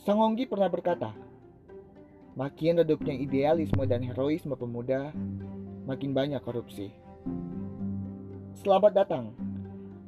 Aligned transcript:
Sangonggi 0.00 0.48
pernah 0.48 0.72
berkata, 0.72 1.12
makin 2.32 2.80
redupnya 2.80 3.12
idealisme 3.12 3.84
dan 3.84 4.00
heroisme 4.00 4.56
pemuda, 4.56 5.12
makin 5.84 6.16
banyak 6.16 6.40
korupsi. 6.40 6.88
Selamat 8.56 8.96
datang, 8.96 9.36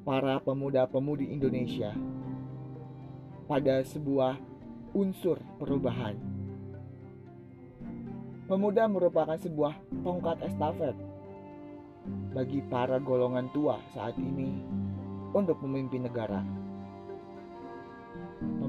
para 0.00 0.40
pemuda-pemudi 0.40 1.28
Indonesia, 1.28 1.92
pada 3.44 3.84
sebuah 3.84 4.40
unsur 4.96 5.36
perubahan. 5.60 6.16
Pemuda 8.48 8.88
merupakan 8.88 9.36
sebuah 9.36 9.76
tongkat 10.00 10.40
estafet 10.40 10.96
bagi 12.32 12.64
para 12.72 12.96
golongan 12.96 13.52
tua 13.52 13.76
saat 13.92 14.16
ini 14.16 14.56
untuk 15.36 15.60
memimpin 15.60 16.08
negara. 16.08 16.61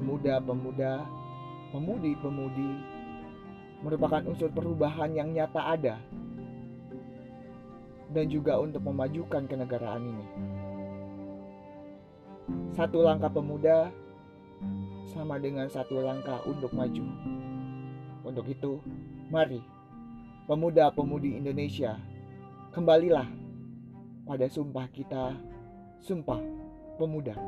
Pemuda-pemuda, 0.04 1.00
pemudi-pemudi 1.72 2.70
merupakan 3.80 4.20
unsur 4.28 4.52
perubahan 4.52 5.16
yang 5.16 5.32
nyata 5.32 5.64
ada 5.64 5.96
dan 8.12 8.28
juga 8.28 8.60
untuk 8.60 8.84
memajukan 8.84 9.48
kenegaraan 9.48 10.04
ini. 10.04 10.26
Satu 12.76 13.00
langkah 13.00 13.32
pemuda 13.32 13.88
sama 15.08 15.40
dengan 15.40 15.72
satu 15.72 16.04
langkah 16.04 16.36
untuk 16.44 16.68
maju. 16.76 17.04
Untuk 18.28 18.44
itu, 18.52 18.84
mari 19.32 19.64
pemuda-pemudi 20.44 21.40
Indonesia, 21.40 21.96
kembalilah 22.76 23.24
pada 24.28 24.52
sumpah 24.52 24.84
kita, 24.92 25.32
sumpah 26.04 26.44
pemuda. 27.00 27.40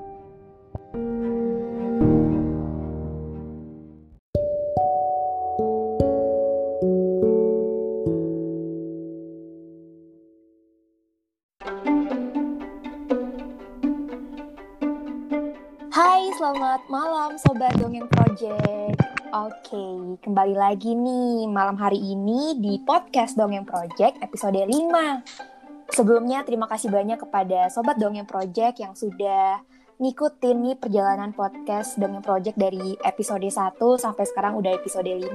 Hai, 0.96 1.55
Dongeng 17.96 18.12
Project. 18.12 18.98
Oke, 19.32 19.88
kembali 20.20 20.52
lagi 20.52 20.92
nih 20.92 21.48
malam 21.48 21.80
hari 21.80 21.96
ini 21.96 22.52
di 22.60 22.76
podcast 22.84 23.40
Dongeng 23.40 23.64
Project 23.64 24.20
episode 24.20 24.60
5. 24.60 24.68
Sebelumnya 25.96 26.44
terima 26.44 26.68
kasih 26.68 26.92
banyak 26.92 27.16
kepada 27.16 27.72
Sobat 27.72 27.96
Dongeng 27.96 28.28
Project 28.28 28.84
yang 28.84 28.92
sudah 28.92 29.64
ngikutin 29.96 30.56
nih 30.60 30.76
perjalanan 30.76 31.32
podcast 31.32 31.96
Dongeng 31.96 32.20
Project 32.20 32.60
dari 32.60 33.00
episode 33.00 33.48
1 33.48 33.80
sampai 33.80 34.28
sekarang 34.28 34.60
udah 34.60 34.76
episode 34.76 35.08
5. 35.08 35.32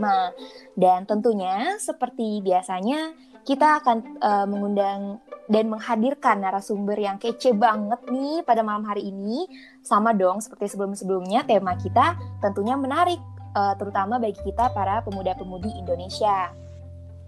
Dan 0.77 1.09
tentunya 1.09 1.81
seperti 1.81 2.45
biasanya 2.45 3.09
kita 3.43 3.81
akan 3.81 3.97
uh, 4.21 4.45
mengundang 4.45 5.17
dan 5.51 5.67
menghadirkan 5.67 6.39
narasumber 6.39 6.95
yang 6.95 7.19
kece 7.19 7.51
banget 7.51 7.99
nih 8.07 8.39
pada 8.47 8.63
malam 8.63 8.87
hari 8.87 9.11
ini. 9.11 9.49
Sama 9.83 10.15
dong 10.15 10.39
seperti 10.39 10.71
sebelum-sebelumnya 10.71 11.43
tema 11.43 11.75
kita 11.75 12.15
tentunya 12.39 12.79
menarik 12.79 13.19
uh, 13.55 13.73
terutama 13.75 14.17
bagi 14.21 14.39
kita 14.41 14.71
para 14.71 15.03
pemuda-pemudi 15.03 15.75
Indonesia. 15.75 16.53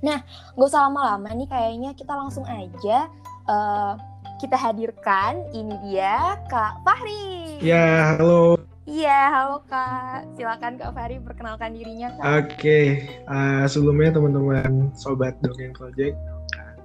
Nah, 0.03 0.19
gak 0.55 0.67
usah 0.67 0.91
lama-lama 0.91 1.31
nih 1.31 1.47
kayaknya 1.47 1.91
kita 1.95 2.11
langsung 2.11 2.43
aja 2.43 3.07
uh, 3.47 3.95
kita 4.43 4.59
hadirkan 4.59 5.39
ini 5.55 5.75
dia 5.87 6.35
Kak 6.51 6.83
Fahri. 6.83 7.63
Ya, 7.63 8.11
halo. 8.11 8.72
Iya, 8.83 9.31
halo 9.31 9.63
Kak. 9.71 10.35
Silakan 10.35 10.75
Kak 10.75 10.91
Fahri 10.91 11.15
perkenalkan 11.23 11.71
dirinya 11.71 12.11
Kak. 12.19 12.23
Oke, 12.23 12.51
okay. 12.51 12.85
uh, 13.31 13.63
sebelumnya 13.63 14.19
teman-teman 14.19 14.91
sobat 14.91 15.39
Dongeng 15.39 15.71
Project, 15.71 16.19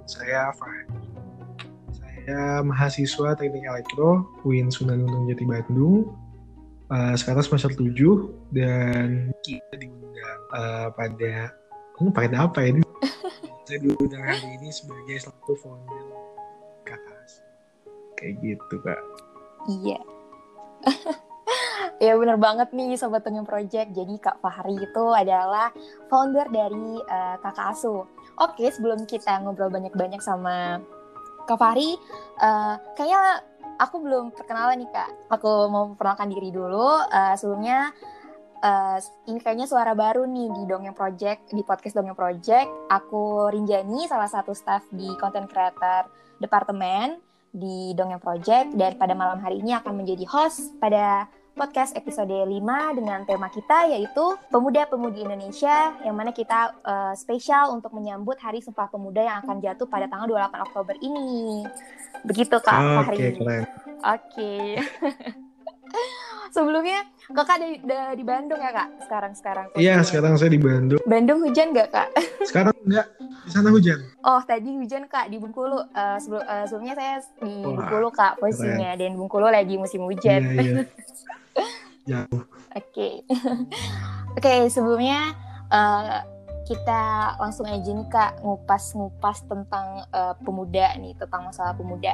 saya 0.07 0.55
Fahri 0.55 0.87
saya 2.29 2.61
mahasiswa 2.61 3.41
Teknik 3.41 3.65
Elektro 3.65 4.29
UIN 4.45 4.69
Sunan 4.69 5.01
Gunung 5.01 5.33
Jati 5.33 5.49
Bandung. 5.49 6.13
Uh, 6.93 7.17
sekarang 7.17 7.41
semester 7.41 7.73
7 7.73 7.89
dan 8.53 9.33
kita 9.41 9.81
diundang 9.81 10.41
uh, 10.53 10.93
pada 10.93 11.57
hmm, 11.97 12.13
pada 12.13 12.45
apa 12.45 12.61
ini? 12.69 12.85
saya 13.65 13.81
diundang 13.81 14.25
hari 14.25 14.61
ini 14.61 14.69
sebagai 14.69 15.25
satu 15.25 15.57
founder 15.57 16.05
kakak 16.85 17.29
kayak 18.21 18.37
gitu 18.45 18.77
kak. 18.85 19.01
Iya. 19.73 20.01
ya 21.99 22.15
bener 22.15 22.39
banget 22.39 22.71
nih 22.75 22.95
Sobat 22.95 23.27
Tengah 23.27 23.43
Project. 23.47 23.91
Jadi 23.95 24.15
Kak 24.23 24.39
Fahri 24.39 24.79
itu 24.79 25.05
adalah 25.11 25.75
founder 26.07 26.47
dari 26.51 27.03
uh, 27.03 27.37
Kakak 27.43 27.75
Asu. 27.75 28.07
Oke, 28.39 28.71
sebelum 28.71 29.03
kita 29.05 29.43
ngobrol 29.43 29.71
banyak-banyak 29.71 30.23
sama 30.23 30.79
Kak 31.51 31.59
Fahri, 31.59 31.99
uh, 32.39 32.79
kayaknya 32.95 33.43
aku 33.83 33.99
belum 33.99 34.31
perkenalan 34.31 34.79
nih 34.83 34.91
Kak. 34.95 35.11
Aku 35.39 35.67
mau 35.71 35.91
perkenalkan 35.95 36.31
diri 36.31 36.55
dulu. 36.55 37.03
Uh, 37.11 37.35
sebelumnya, 37.35 37.91
uh, 38.63 38.99
ini 39.27 39.43
kayaknya 39.43 39.67
suara 39.67 39.95
baru 39.99 40.23
nih 40.23 40.55
di 40.55 40.63
Dongeng 40.71 40.95
Project, 40.95 41.51
di 41.51 41.67
podcast 41.67 41.99
Dongeng 41.99 42.19
Project. 42.19 42.71
Aku 42.95 43.51
Rinjani, 43.51 44.07
salah 44.07 44.31
satu 44.31 44.55
staff 44.55 44.87
di 44.95 45.11
Content 45.19 45.51
Creator 45.51 46.07
Departemen 46.39 47.19
di 47.51 47.91
Dongeng 47.99 48.23
Project. 48.23 48.77
Dan 48.79 48.95
pada 48.95 49.19
malam 49.19 49.43
hari 49.43 49.65
ini 49.65 49.75
akan 49.75 50.05
menjadi 50.05 50.29
host 50.31 50.79
pada 50.79 51.27
podcast 51.59 51.99
episode 51.99 52.31
5 52.31 52.47
dengan 52.95 53.27
tema 53.27 53.51
kita 53.51 53.91
yaitu 53.91 54.39
Pemuda-Pemudi 54.55 55.27
Indonesia 55.27 55.91
yang 56.07 56.15
mana 56.15 56.31
kita 56.31 56.71
uh, 56.87 57.11
spesial 57.19 57.75
untuk 57.75 57.91
menyambut 57.99 58.39
Hari 58.39 58.63
Sumpah 58.63 58.87
Pemuda 58.87 59.27
yang 59.27 59.43
akan 59.43 59.59
jatuh 59.59 59.91
pada 59.91 60.07
tanggal 60.07 60.31
28 60.31 60.67
Oktober 60.71 60.95
ini. 61.03 61.67
Begitu 62.23 62.57
Kak 62.63 62.79
oh, 62.79 63.03
Fahri. 63.03 63.19
Oke, 63.19 63.43
okay, 63.43 63.61
Oke. 64.07 64.55
Sebelumnya 66.49 67.05
kakak 67.29 67.57
di, 67.61 67.71
di, 67.85 67.95
di 67.95 68.25
Bandung 68.25 68.61
ya 68.61 68.73
kak? 68.73 68.89
Sekarang 69.05 69.33
sekarang. 69.37 69.67
Iya 69.77 70.01
sekarang 70.01 70.33
saya 70.41 70.51
di 70.53 70.61
Bandung. 70.61 71.01
Bandung 71.05 71.45
hujan 71.45 71.77
nggak 71.77 71.89
kak? 71.93 72.09
Sekarang 72.49 72.75
enggak. 72.85 73.07
Di 73.19 73.51
sana 73.53 73.69
hujan. 73.69 73.99
Oh 74.25 74.41
tadi 74.45 74.71
hujan 74.77 75.05
kak 75.09 75.29
di 75.29 75.37
Bengkulu. 75.37 75.85
Uh, 75.93 76.17
sebelum 76.21 76.45
uh, 76.45 76.65
sebelumnya 76.65 76.95
saya 76.97 77.15
di 77.45 77.53
Wah, 77.65 77.75
Bengkulu 77.77 78.09
kak 78.13 78.33
posisinya 78.41 78.91
dan 78.97 79.13
Bengkulu 79.17 79.49
lagi 79.53 79.75
musim 79.77 80.05
hujan. 80.09 80.41
Iya, 80.57 80.63
iya. 80.63 80.85
Jauh. 82.09 82.43
Oke. 82.73 82.85
Okay. 82.89 83.15
Oke 84.39 84.45
okay, 84.45 84.61
sebelumnya 84.71 85.35
uh, 85.69 86.25
kita 86.69 87.35
langsung 87.41 87.65
aja 87.65 87.89
nih 87.89 88.09
kak 88.13 88.45
ngupas-ngupas 88.45 89.49
tentang 89.49 90.05
uh, 90.13 90.37
pemuda 90.45 90.93
nih 91.01 91.17
tentang 91.17 91.49
masalah 91.49 91.73
pemuda. 91.73 92.13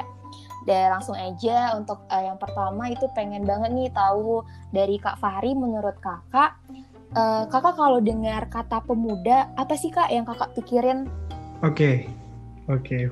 Dan 0.63 0.95
langsung 0.95 1.19
aja 1.19 1.75
untuk 1.75 2.07
uh, 2.07 2.23
yang 2.23 2.39
pertama 2.39 2.87
itu 2.87 3.03
pengen 3.11 3.43
banget 3.43 3.75
nih 3.75 3.91
tahu 3.91 4.47
dari 4.71 4.95
kak 4.95 5.19
Fahri 5.19 5.51
menurut 5.51 5.99
kakak, 5.99 6.55
uh, 7.19 7.43
kakak 7.51 7.75
kalau 7.75 7.99
dengar 7.99 8.47
kata 8.47 8.79
pemuda 8.87 9.51
apa 9.59 9.75
sih 9.75 9.91
kak 9.91 10.07
yang 10.07 10.23
kakak 10.23 10.55
pikirin? 10.55 11.11
Oke, 11.59 11.75
okay. 11.75 11.97
oke. 12.71 12.87
Okay. 12.87 13.03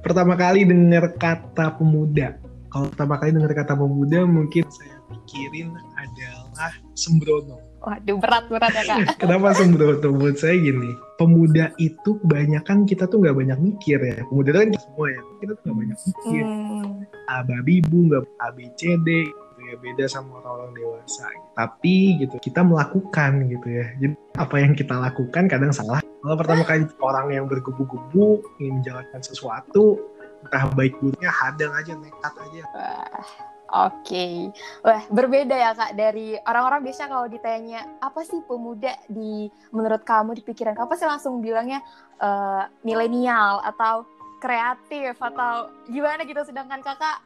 Pertama 0.00 0.34
kali 0.34 0.64
dengar 0.64 1.14
kata 1.20 1.76
pemuda, 1.76 2.40
kalau 2.72 2.88
pertama 2.88 3.20
kali 3.20 3.30
dengar 3.36 3.52
kata 3.52 3.76
pemuda 3.76 4.24
mungkin 4.24 4.64
saya 4.72 4.96
pikirin 5.12 5.76
adalah 6.00 6.72
sembrono 6.96 7.71
Waduh 7.82 8.16
berat 8.22 8.46
berat 8.46 8.72
ya 8.78 8.82
kak. 8.86 8.98
Kenapa 9.26 9.58
sembrono? 9.58 10.08
Buat 10.14 10.38
saya 10.38 10.54
gini, 10.54 10.94
pemuda 11.18 11.74
itu 11.82 12.14
kebanyakan 12.22 12.86
kita 12.86 13.10
tuh 13.10 13.18
nggak 13.18 13.34
banyak 13.34 13.58
mikir 13.58 13.98
ya. 13.98 14.22
Pemuda 14.30 14.54
itu 14.54 14.58
kan 14.62 14.68
semua 14.78 15.06
ya. 15.10 15.20
Kita 15.42 15.52
tuh 15.58 15.62
nggak 15.66 15.78
banyak 15.82 15.98
mikir. 15.98 16.44
Hmm. 16.46 16.90
Ababi 17.26 17.74
bu 17.82 17.98
nggak 18.06 18.24
ABCD 18.38 19.08
gitu 19.34 19.60
ya 19.66 19.74
beda 19.82 20.04
sama 20.06 20.38
orang-orang 20.38 20.78
dewasa. 20.78 21.26
Tapi 21.58 22.22
gitu 22.22 22.38
kita 22.38 22.62
melakukan 22.62 23.50
gitu 23.50 23.66
ya. 23.66 23.86
Jadi 23.98 24.14
apa 24.38 24.56
yang 24.62 24.72
kita 24.78 24.94
lakukan 25.02 25.44
kadang 25.50 25.74
salah. 25.74 25.98
Kalau 26.22 26.38
pertama 26.38 26.62
kali 26.62 26.86
orang 27.02 27.34
yang 27.34 27.44
bergebu-gebu 27.50 28.46
ingin 28.62 28.78
menjalankan 28.78 29.26
sesuatu, 29.26 29.98
entah 30.46 30.70
baik 30.78 30.94
buruknya 31.02 31.34
hadang 31.34 31.74
aja 31.74 31.98
nekat 31.98 32.34
aja. 32.46 32.62
Wah 32.78 33.52
Oke, 33.72 34.52
wah 34.84 35.00
berbeda 35.08 35.56
ya 35.56 35.72
kak 35.72 35.96
dari 35.96 36.36
orang-orang 36.44 36.84
biasa 36.84 37.08
kalau 37.08 37.24
ditanya 37.24 37.80
apa 38.04 38.20
sih 38.20 38.44
pemuda 38.44 38.92
di 39.08 39.48
menurut 39.72 40.04
kamu 40.04 40.36
di 40.36 40.44
pikiran? 40.44 40.76
Kamu 40.76 40.92
pasti 40.92 41.08
langsung 41.08 41.40
bilangnya 41.40 41.80
uh, 42.20 42.68
milenial 42.84 43.64
atau 43.64 44.04
kreatif 44.44 45.16
atau 45.16 45.72
gimana 45.88 46.20
gitu. 46.28 46.44
Sedangkan 46.44 46.84
kakak 46.84 47.24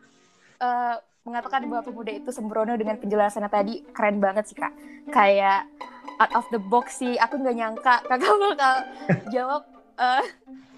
uh, 0.62 1.02
mengatakan 1.26 1.66
bahwa 1.66 1.82
pemuda 1.82 2.14
itu 2.14 2.31
sembrono 2.31 2.78
dengan 2.78 2.94
penjelasannya 3.02 3.50
tadi 3.50 3.82
keren 3.90 4.22
banget 4.22 4.46
sih 4.46 4.54
kak. 4.54 4.70
Kayak 5.10 5.66
out 6.22 6.31
of 6.38 6.46
the 6.54 6.62
box 6.62 7.02
sih 7.02 7.19
aku 7.19 7.43
nggak 7.43 7.58
nyangka 7.58 7.94
kakak 8.08 8.31
bakal 8.38 8.75
jawab 9.34 9.62
uh, 9.98 10.22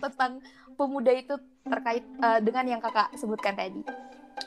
tentang 0.00 0.40
pemuda 0.80 1.12
itu 1.12 1.36
terkait 1.68 2.08
uh, 2.24 2.40
dengan 2.40 2.64
yang 2.64 2.80
kakak 2.80 3.12
sebutkan 3.20 3.52
tadi. 3.52 3.84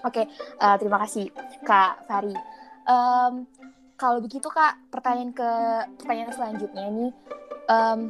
Oke, 0.02 0.24
okay, 0.24 0.26
uh, 0.58 0.74
eh, 0.74 0.76
terima 0.80 0.98
kasih 1.04 1.30
Kak 1.64 2.08
Fari. 2.08 2.36
Um, 2.88 3.46
kalau 4.02 4.18
begitu 4.18 4.50
kak, 4.50 4.82
pertanyaan 4.90 5.30
ke 5.30 5.50
pertanyaan 6.02 6.34
selanjutnya 6.34 6.84
ini 6.90 7.08
um, 7.70 8.10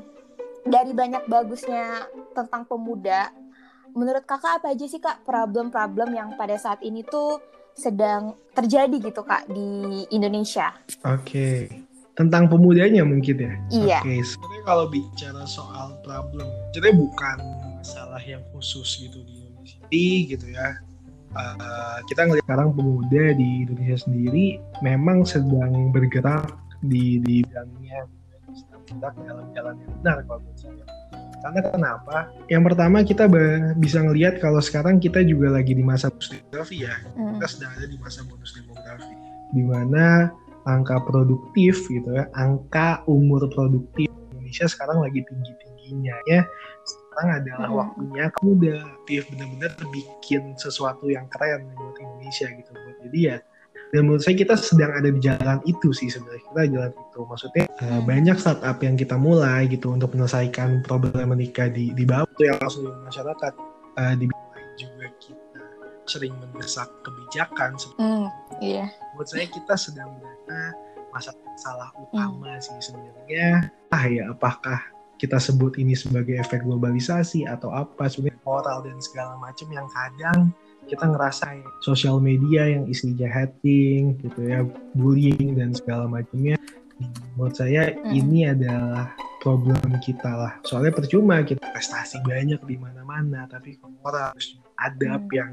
dari 0.64 0.96
banyak 0.96 1.28
bagusnya 1.28 2.08
tentang 2.32 2.64
pemuda, 2.64 3.28
menurut 3.92 4.24
kakak 4.24 4.64
apa 4.64 4.72
aja 4.72 4.88
sih 4.88 5.04
kak 5.04 5.28
problem-problem 5.28 6.16
yang 6.16 6.40
pada 6.40 6.56
saat 6.56 6.80
ini 6.80 7.04
tuh 7.04 7.44
sedang 7.76 8.40
terjadi 8.56 9.12
gitu 9.12 9.20
kak 9.28 9.52
di 9.52 10.08
Indonesia? 10.16 10.72
Oke, 11.04 11.20
okay. 11.28 11.60
tentang 12.16 12.48
pemudanya 12.48 13.04
mungkin 13.04 13.36
ya. 13.36 13.54
Iya. 13.68 14.00
Oke, 14.00 14.08
okay. 14.08 14.20
sebenarnya 14.24 14.64
kalau 14.64 14.86
bicara 14.88 15.44
soal 15.44 15.88
problem, 16.08 16.48
jadi 16.72 16.96
bukan 16.96 17.38
masalah 17.84 18.24
yang 18.24 18.44
khusus 18.56 18.96
gitu 18.96 19.20
di 19.28 19.44
Indonesia, 19.44 19.84
gitu 19.92 20.48
ya. 20.56 20.80
Uh, 21.32 22.04
kita 22.12 22.28
ngelihat 22.28 22.44
sekarang 22.44 22.76
pemuda 22.76 23.24
di 23.40 23.64
Indonesia 23.64 24.04
sendiri 24.04 24.60
memang 24.84 25.24
sedang 25.24 25.96
bergerak 25.96 26.60
di 26.84 27.24
di 27.24 27.40
bidangnya 27.48 28.04
sedang 28.52 28.84
bergerak 28.84 29.16
dalam 29.24 29.46
jalan 29.56 29.76
yang 29.80 29.92
benar 30.04 30.18
kalau 30.28 30.44
menurut 30.44 30.60
saya 30.60 30.84
karena 31.42 31.60
kenapa? 31.66 32.18
Yang 32.54 32.64
pertama 32.70 32.98
kita 33.02 33.26
bisa 33.82 33.98
ngelihat 34.06 34.38
kalau 34.38 34.62
sekarang 34.62 35.02
kita 35.02 35.26
juga 35.26 35.50
lagi 35.50 35.74
di 35.74 35.82
masa 35.82 36.14
bonus 36.14 36.30
demografi 36.30 36.86
ya. 36.86 36.94
Hmm. 37.18 37.38
Kita 37.38 37.48
sedang 37.50 37.72
ada 37.74 37.86
di 37.90 37.98
masa 37.98 38.22
bonus 38.30 38.52
demografi. 38.54 39.14
Di 39.52 39.64
mana 39.66 40.30
angka 40.70 41.02
produktif 41.02 41.90
gitu 41.90 42.14
ya, 42.14 42.30
angka 42.38 43.02
umur 43.10 43.50
produktif 43.50 44.06
Indonesia 44.32 44.70
sekarang 44.70 45.02
lagi 45.02 45.26
tinggi-tingginya 45.26 46.16
ya. 46.30 46.46
Sekarang 47.12 47.44
adalah 47.44 47.68
hmm. 47.68 47.80
waktunya 47.84 48.24
kamu 48.32 48.50
udah 48.56 48.80
benar-benar 49.04 49.72
bikin 49.92 50.44
sesuatu 50.56 51.12
yang 51.12 51.28
keren 51.28 51.68
buat 51.76 52.00
Indonesia 52.00 52.48
gitu. 52.48 52.72
Jadi 53.04 53.20
ya 53.20 53.38
dan 53.92 54.08
menurut 54.08 54.24
saya 54.24 54.40
kita 54.40 54.56
sedang 54.56 54.92
ada 54.96 55.12
di 55.12 55.20
jalan 55.20 55.60
itu 55.68 55.92
sih 55.92 56.08
sebenarnya 56.08 56.44
kita 56.48 56.62
jalan 56.72 56.92
itu 56.96 57.20
maksudnya 57.28 57.66
uh, 57.84 58.02
banyak 58.08 58.38
startup 58.40 58.80
yang 58.80 58.96
kita 58.96 59.16
mulai 59.20 59.68
gitu 59.68 59.92
untuk 59.92 60.16
menyelesaikan 60.16 60.80
problem 60.88 61.36
menikah 61.36 61.68
di 61.68 61.92
di 61.92 62.08
bawah 62.08 62.28
itu 62.40 62.48
yang 62.48 62.58
langsung 62.64 62.88
di 62.88 62.92
masyarakat 63.04 63.54
uh, 64.00 64.14
di 64.16 64.26
juga 64.80 65.08
kita 65.20 65.62
sering 66.08 66.34
mendesak 66.40 66.88
kebijakan 67.04 67.76
mm, 68.00 68.28
iya. 68.64 68.88
menurut 69.14 69.28
saya 69.28 69.46
kita 69.52 69.76
sedang 69.76 70.16
berada 70.18 70.72
masalah 71.12 71.92
utama 72.00 72.56
mm. 72.56 72.64
sih 72.64 72.80
sebenarnya 72.80 73.68
ah 73.92 74.06
ya 74.08 74.32
apakah 74.32 74.80
kita 75.22 75.38
sebut 75.38 75.78
ini 75.78 75.94
sebagai 75.94 76.34
efek 76.42 76.66
globalisasi 76.66 77.46
atau 77.46 77.70
apa 77.70 78.10
sebenarnya 78.10 78.42
moral 78.42 78.82
dan 78.82 78.98
segala 78.98 79.38
macam 79.38 79.70
yang 79.70 79.86
kadang 79.94 80.50
kita 80.90 81.06
ngerasain 81.06 81.62
sosial 81.86 82.18
media 82.18 82.66
yang 82.66 82.90
isinya 82.90 83.30
hating 83.30 84.18
gitu 84.26 84.50
ya 84.50 84.66
bullying 84.98 85.54
dan 85.54 85.78
segala 85.78 86.10
macamnya 86.10 86.58
menurut 87.38 87.54
saya 87.54 87.94
hmm. 87.94 88.18
ini 88.18 88.50
adalah 88.50 89.14
problem 89.46 89.78
kita 90.02 90.34
lah 90.34 90.54
soalnya 90.66 90.98
percuma 90.98 91.46
kita 91.46 91.62
prestasi 91.70 92.18
banyak 92.26 92.58
di 92.66 92.82
mana-mana 92.82 93.46
tapi 93.46 93.78
moral 94.02 94.34
harus 94.34 94.58
adab 94.82 95.22
hmm. 95.30 95.38
yang 95.38 95.52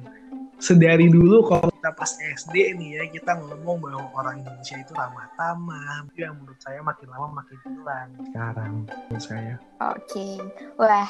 sedari 0.59 1.07
dulu 1.07 1.47
kalau 1.47 1.71
kita 1.71 1.91
pas 1.95 2.13
SD 2.19 2.75
nih 2.75 2.91
ya 2.99 3.05
kita 3.15 3.39
ngomong 3.39 3.79
bahwa 3.79 4.11
orang 4.19 4.43
Indonesia 4.43 4.75
itu 4.75 4.91
ramah 4.91 5.31
tamah 5.39 6.03
itu 6.11 6.27
yang 6.27 6.35
menurut 6.35 6.59
saya 6.59 6.83
makin 6.83 7.07
lama 7.07 7.43
makin 7.43 7.59
hilang. 7.63 8.09
Sekarang 8.27 8.73
menurut 8.85 9.23
saya. 9.23 9.55
Oke. 9.79 10.03
Okay. 10.11 10.35
wah 10.75 11.09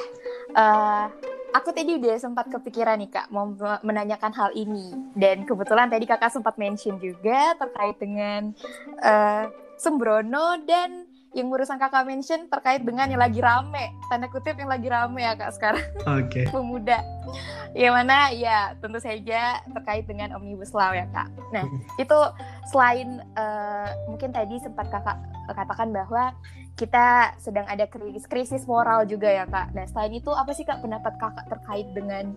uh, 0.52 1.04
aku 1.56 1.72
tadi 1.72 1.96
udah 1.96 2.20
sempat 2.20 2.52
kepikiran 2.52 3.00
nih 3.00 3.08
kak 3.08 3.32
mau 3.32 3.48
menanyakan 3.80 4.32
hal 4.36 4.50
ini. 4.52 4.92
Dan 5.16 5.48
kebetulan 5.48 5.88
tadi 5.88 6.04
kakak 6.04 6.28
sempat 6.28 6.60
mention 6.60 7.00
juga 7.00 7.56
terkait 7.56 7.96
dengan 7.96 8.52
uh, 9.00 9.48
Sembrono 9.80 10.60
dan 10.68 11.07
yang 11.36 11.52
urusan 11.52 11.76
kakak 11.76 12.08
mention 12.08 12.48
terkait 12.48 12.80
dengan 12.82 13.04
yang 13.08 13.20
lagi 13.20 13.44
rame. 13.44 13.92
Tanda 14.08 14.32
kutip 14.32 14.56
yang 14.56 14.72
lagi 14.72 14.88
rame 14.88 15.20
ya 15.20 15.36
kak 15.36 15.52
sekarang. 15.52 15.84
Okay. 16.04 16.48
pemuda. 16.54 17.04
Yang 17.76 17.94
mana? 18.00 18.19
Ya 18.32 18.72
tentu 18.80 18.96
saja 18.98 19.60
terkait 19.60 20.08
dengan 20.08 20.32
omnibus 20.36 20.72
law 20.72 20.96
ya 20.96 21.04
kak. 21.12 21.28
Nah 21.52 21.64
itu 22.02 22.19
selain 22.72 23.20
uh, 23.36 23.88
mungkin 24.08 24.32
tadi 24.32 24.56
sempat 24.64 24.88
kakak 24.88 25.20
katakan 25.48 25.92
bahwa 25.92 26.32
kita 26.78 27.34
sedang 27.42 27.66
ada 27.66 27.90
krisis 27.90 28.24
krisis 28.24 28.62
moral 28.64 29.04
juga 29.04 29.28
ya 29.28 29.44
kak. 29.44 29.76
Nah 29.76 29.84
selain 29.84 30.16
itu 30.16 30.32
apa 30.32 30.56
sih 30.56 30.64
kak 30.64 30.81
pendapat 30.81 31.12
kakak 31.20 31.44
terkait 31.52 31.88
dengan 31.92 32.32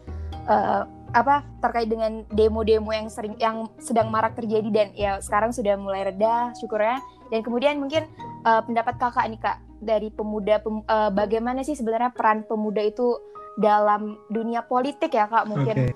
uh, 0.51 0.83
apa 1.11 1.43
terkait 1.59 1.91
dengan 1.91 2.23
demo-demo 2.31 2.91
yang 2.95 3.11
sering 3.11 3.35
yang 3.39 3.67
sedang 3.79 4.07
marak 4.07 4.35
terjadi 4.35 4.69
dan 4.71 4.87
ya 4.95 5.11
sekarang 5.19 5.51
sudah 5.51 5.75
mulai 5.75 6.07
reda 6.07 6.55
syukurnya 6.55 7.03
dan 7.31 7.39
kemudian 7.41 7.79
mungkin 7.79 8.05
uh, 8.43 8.61
pendapat 8.61 8.99
kakak 8.99 9.25
nih 9.31 9.39
kak 9.39 9.57
dari 9.81 10.13
pemuda 10.13 10.61
pem, 10.61 10.83
uh, 10.85 11.09
bagaimana 11.09 11.65
sih 11.65 11.73
sebenarnya 11.73 12.13
peran 12.13 12.45
pemuda 12.45 12.83
itu 12.83 13.17
dalam 13.57 14.19
dunia 14.27 14.61
politik 14.67 15.15
ya 15.15 15.25
kak 15.31 15.47
mungkin 15.47 15.89
okay. 15.89 15.95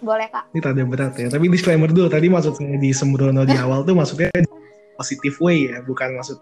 boleh 0.00 0.30
kak 0.30 0.48
ini 0.54 0.60
tanda 0.62 0.86
berat 0.86 1.14
ya 1.18 1.28
tapi 1.28 1.50
disclaimer 1.50 1.90
dulu 1.90 2.08
tadi 2.08 2.30
maksud 2.30 2.56
saya 2.56 2.78
di 2.78 2.90
sembrono 2.94 3.42
di 3.44 3.58
awal 3.58 3.82
tuh 3.82 3.98
maksudnya 3.98 4.30
positif 4.98 5.38
way 5.38 5.70
ya 5.70 5.82
bukan 5.86 6.18
maksud 6.18 6.38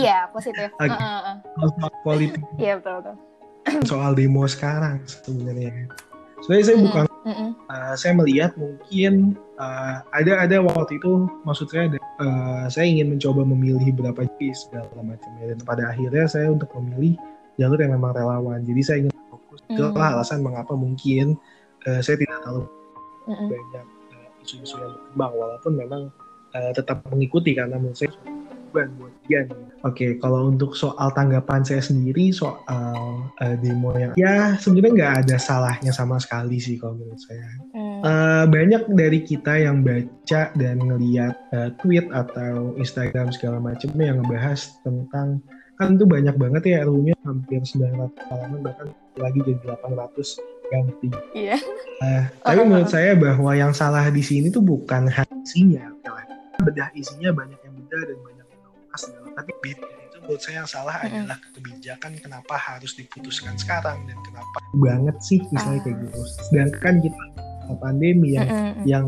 iya 0.00 0.28
positif 0.32 0.72
okay. 0.80 0.92
uh, 0.92 1.38
uh, 1.40 1.68
uh. 1.68 1.92
politik 2.04 2.40
iya 2.56 2.80
betul 2.80 3.00
betul 3.00 3.16
soal 3.90 4.12
demo 4.12 4.44
sekarang 4.44 5.00
sebenarnya 5.08 5.88
sebenarnya 6.44 6.64
saya 6.68 6.78
bukan 6.84 7.04
mm 7.24 7.32
-hmm. 7.32 7.50
uh, 7.72 7.94
saya 7.96 8.12
melihat 8.12 8.52
mungkin 8.60 9.36
uh, 9.58 10.02
ada 10.14 10.32
ada 10.44 10.56
waktu 10.62 10.98
itu 10.98 11.26
maksud 11.46 11.70
saya 11.70 11.90
ada, 11.90 11.98
uh, 12.20 12.66
saya 12.70 12.86
ingin 12.88 13.14
mencoba 13.14 13.42
memilih 13.46 13.94
beberapa 13.94 14.26
jenis 14.36 14.68
segala 14.68 14.88
macamnya 15.02 15.54
dan 15.54 15.58
pada 15.62 15.82
akhirnya 15.90 16.24
saya 16.26 16.50
untuk 16.50 16.70
memilih 16.78 17.18
jalur 17.58 17.78
yang 17.78 17.94
memang 17.94 18.12
relawan 18.14 18.60
jadi 18.66 18.80
saya 18.82 18.96
ingin 19.06 19.14
fokus 19.30 19.60
mm. 19.66 19.78
itulah 19.78 20.08
alasan 20.18 20.42
mengapa 20.42 20.74
mungkin 20.74 21.38
uh, 21.86 22.00
saya 22.02 22.18
tidak 22.18 22.38
terlalu 22.42 22.66
mm 23.28 23.34
-hmm. 23.34 23.48
banyak 23.50 23.86
isu-isu 24.42 24.74
uh, 24.76 24.80
yang 24.82 24.92
berkembang 24.92 25.32
walaupun 25.38 25.72
memang 25.78 26.02
uh, 26.54 26.70
tetap 26.74 27.02
mengikuti 27.10 27.54
karena 27.54 27.78
menurut 27.78 27.98
saya 27.98 28.10
beban 28.74 28.90
buat 28.98 29.14
dia 29.30 29.46
nih. 29.46 29.62
Oke, 29.86 30.06
kalau 30.18 30.50
untuk 30.50 30.74
soal 30.74 31.14
tanggapan 31.14 31.62
saya 31.62 31.78
sendiri 31.78 32.34
soal 32.34 33.30
uh, 33.38 33.54
demo 33.62 33.94
yang 33.94 34.18
ya 34.18 34.58
sebenarnya 34.58 34.90
nggak 34.98 35.14
ada 35.22 35.36
salahnya 35.38 35.94
sama 35.94 36.18
sekali 36.18 36.58
sih 36.58 36.74
kalau 36.74 36.98
menurut 36.98 37.22
saya. 37.22 37.46
Hmm. 37.70 37.93
Uh, 38.04 38.44
banyak 38.52 38.84
dari 38.92 39.24
kita 39.24 39.64
yang 39.64 39.80
baca 39.80 40.52
dan 40.60 40.76
ngeliat 40.76 41.40
uh, 41.56 41.72
tweet 41.80 42.04
atau 42.12 42.76
Instagram 42.76 43.32
segala 43.32 43.56
macamnya 43.56 44.12
yang 44.12 44.20
ngebahas 44.20 44.76
tentang 44.84 45.40
kan 45.80 45.96
itu 45.96 46.04
banyak 46.04 46.36
banget 46.36 46.62
ya 46.68 46.76
RU-nya 46.84 47.16
hampir 47.24 47.64
900 47.64 48.12
halaman 48.28 48.60
bahkan 48.60 48.92
lagi 49.16 49.40
jadi 49.42 49.56
800 49.80 50.20
ganti. 50.68 51.08
Iya. 51.32 51.56
Uh, 52.04 52.24
tapi 52.44 52.60
menurut 52.68 52.92
saya 52.92 53.16
bahwa 53.16 53.56
yang 53.56 53.72
salah 53.72 54.04
di 54.12 54.20
sini 54.20 54.52
tuh 54.52 54.60
bukan 54.60 55.08
hasilnya, 55.08 55.88
bedah 56.60 56.92
isinya 56.92 57.32
banyak 57.32 57.56
yang 57.64 57.72
beda 57.72 57.98
dan 58.04 58.18
banyak 58.20 58.44
tapi 59.34 59.50
itu 59.66 59.86
menurut 60.22 60.40
saya 60.40 60.62
yang 60.62 60.70
salah 60.70 60.96
mm-hmm. 61.02 61.26
adalah 61.26 61.38
kebijakan 61.52 62.12
kenapa 62.22 62.54
harus 62.54 62.94
diputuskan 62.94 63.58
sekarang 63.58 64.06
dan 64.06 64.18
kenapa 64.22 64.58
banget 64.78 65.16
sih 65.20 65.42
misalnya 65.50 65.82
kayak 65.82 65.98
gitu 66.06 66.20
sedangkan 66.48 66.94
kita 67.02 67.22
pandemi 67.80 68.36
yang 68.36 68.48
mm-hmm. 68.48 68.84
yang 68.84 69.06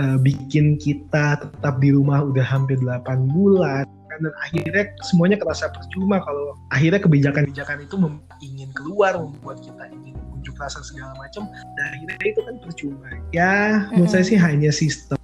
uh, 0.00 0.16
bikin 0.20 0.80
kita 0.80 1.40
tetap 1.40 1.74
di 1.84 1.92
rumah 1.92 2.24
udah 2.24 2.44
hampir 2.44 2.80
8 2.80 3.32
bulan 3.32 3.84
dan 4.12 4.28
akhirnya 4.44 4.92
semuanya 5.08 5.40
kerasa 5.40 5.72
percuma 5.72 6.20
kalau 6.20 6.52
akhirnya 6.68 7.00
kebijakan-kebijakan 7.00 7.80
itu 7.84 7.96
ingin 8.44 8.68
keluar 8.76 9.16
membuat 9.16 9.64
kita 9.64 9.88
ingin 9.88 10.12
unjuk 10.36 10.52
rasa 10.60 10.84
segala 10.84 11.16
macam 11.16 11.48
dan 11.80 11.86
akhirnya 11.96 12.16
itu 12.28 12.40
kan 12.44 12.54
percuma 12.60 13.08
ya 13.32 13.88
menurut 13.92 14.08
mm-hmm. 14.08 14.12
saya 14.12 14.24
sih 14.24 14.38
hanya 14.40 14.70
sistem 14.72 15.20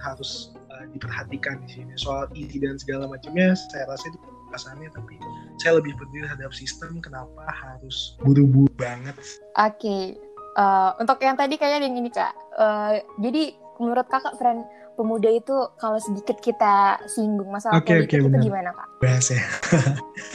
harus 0.00 0.50
diperhatikan 0.92 1.62
di 1.66 1.80
sini 1.80 1.94
soal 1.94 2.26
isi 2.34 2.58
dan 2.58 2.76
segala 2.78 3.06
macamnya 3.06 3.54
saya 3.70 3.86
rasa 3.86 4.10
itu 4.10 4.18
pembahasannya 4.18 4.88
tapi 4.90 5.14
saya 5.62 5.78
lebih 5.78 5.94
peduli 5.94 6.26
terhadap 6.26 6.50
sistem 6.50 6.98
kenapa 6.98 7.46
harus 7.46 8.18
buru-buru 8.18 8.70
banget 8.74 9.14
oke 9.58 9.78
okay. 9.78 10.18
Uh, 10.56 10.62
eh, 10.62 10.90
untuk 11.02 11.18
yang 11.22 11.36
tadi 11.38 11.54
kayaknya 11.60 11.86
yang 11.86 11.96
ini 11.98 12.10
kak 12.10 12.32
uh, 12.58 12.98
jadi 13.20 13.54
menurut 13.80 14.06
kakak 14.08 14.36
friend 14.36 14.66
pemuda 15.00 15.32
itu 15.32 15.56
kalau 15.80 15.96
sedikit 15.96 16.36
kita 16.44 17.00
singgung 17.08 17.48
masalah 17.48 17.80
okay, 17.80 18.04
politik 18.04 18.20
okay, 18.20 18.28
itu 18.28 18.38
gimana 18.52 18.70
kak? 18.76 18.88
Bahas 19.00 19.26
ya. 19.32 19.44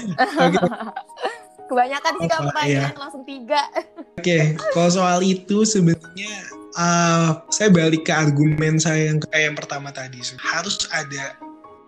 Kebanyakan 1.70 2.14
sih 2.18 2.28
kak 2.30 2.42
pertanyaan 2.50 2.90
ya. 2.90 2.98
langsung 2.98 3.24
tiga. 3.30 3.62
Oke, 4.18 4.26
okay. 4.26 4.44
kalau 4.74 4.90
soal 4.90 5.20
itu 5.22 5.62
sebenarnya 5.70 6.34
uh, 6.82 7.46
saya 7.54 7.70
balik 7.70 8.10
ke 8.10 8.14
argumen 8.14 8.82
saya 8.82 9.14
yang 9.14 9.22
kayak 9.22 9.54
yang 9.54 9.58
pertama 9.58 9.94
tadi 9.94 10.18
harus 10.42 10.90
ada 10.90 11.38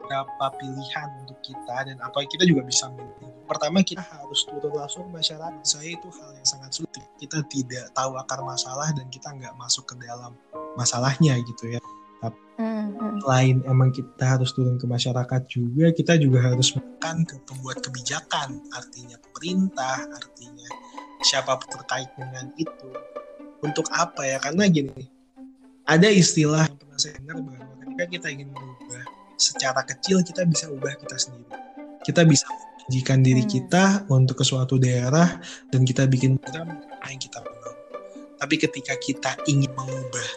beberapa 0.08 0.56
pilihan 0.56 1.08
untuk 1.28 1.36
kita 1.44 1.76
dan 1.84 2.00
apa 2.00 2.24
kita 2.24 2.48
juga 2.48 2.64
bisa 2.64 2.88
milih. 2.96 3.28
Pertama 3.44 3.84
kita 3.84 4.00
harus 4.00 4.48
turun 4.48 4.72
langsung 4.72 5.12
masyarakat. 5.12 5.60
Saya 5.68 6.00
itu 6.00 6.08
hal 6.08 6.32
yang 6.32 6.48
sangat 6.48 6.72
sulit. 6.80 7.04
Kita 7.20 7.44
tidak 7.52 7.92
tahu 7.92 8.16
akar 8.16 8.40
masalah 8.40 8.88
dan 8.96 9.12
kita 9.12 9.36
nggak 9.36 9.52
masuk 9.60 9.84
ke 9.84 10.00
dalam 10.00 10.32
masalahnya 10.80 11.36
gitu 11.44 11.76
ya. 11.76 11.80
Hmm. 12.58 12.96
hmm. 12.96 13.22
Selain 13.22 13.58
emang 13.68 13.92
kita 13.92 14.24
harus 14.24 14.56
turun 14.56 14.80
ke 14.80 14.88
masyarakat 14.88 15.42
juga, 15.52 15.92
kita 15.92 16.16
juga 16.18 16.42
harus 16.42 16.74
menekan 16.74 17.22
ke 17.28 17.38
pembuat 17.46 17.84
kebijakan, 17.86 18.64
artinya 18.74 19.20
pemerintah, 19.30 20.08
artinya 20.10 20.68
siapa 21.22 21.60
terkait 21.68 22.10
dengan 22.18 22.50
itu. 22.58 22.90
Untuk 23.62 23.86
apa 23.94 24.26
ya? 24.26 24.42
Karena 24.42 24.66
gini, 24.72 25.06
ada 25.86 26.10
istilah 26.10 26.66
yang 26.66 26.80
pernah 26.82 26.98
saya 26.98 27.14
dengar 27.22 27.38
bahwa 27.46 27.78
ketika 27.86 28.06
kita 28.10 28.28
ingin 28.34 28.50
berubah 28.50 29.06
secara 29.38 29.86
kecil, 29.86 30.26
kita 30.26 30.44
bisa 30.44 30.68
ubah 30.68 30.98
kita 30.98 31.16
sendiri. 31.16 31.54
Kita 32.04 32.26
bisa 32.26 32.46
menjanjikan 32.50 33.20
diri 33.22 33.44
Hmm. 33.46 33.52
kita 33.52 33.86
untuk 34.10 34.36
ke 34.42 34.46
suatu 34.46 34.76
daerah 34.82 35.40
dan 35.70 35.82
kita 35.86 36.10
bikin 36.10 36.42
program 36.42 36.82
yang 37.08 37.22
kita 37.22 37.40
mau. 37.40 37.56
Tapi 38.38 38.56
ketika 38.62 38.94
kita 39.02 39.34
ingin 39.50 39.74
mengubah 39.74 40.28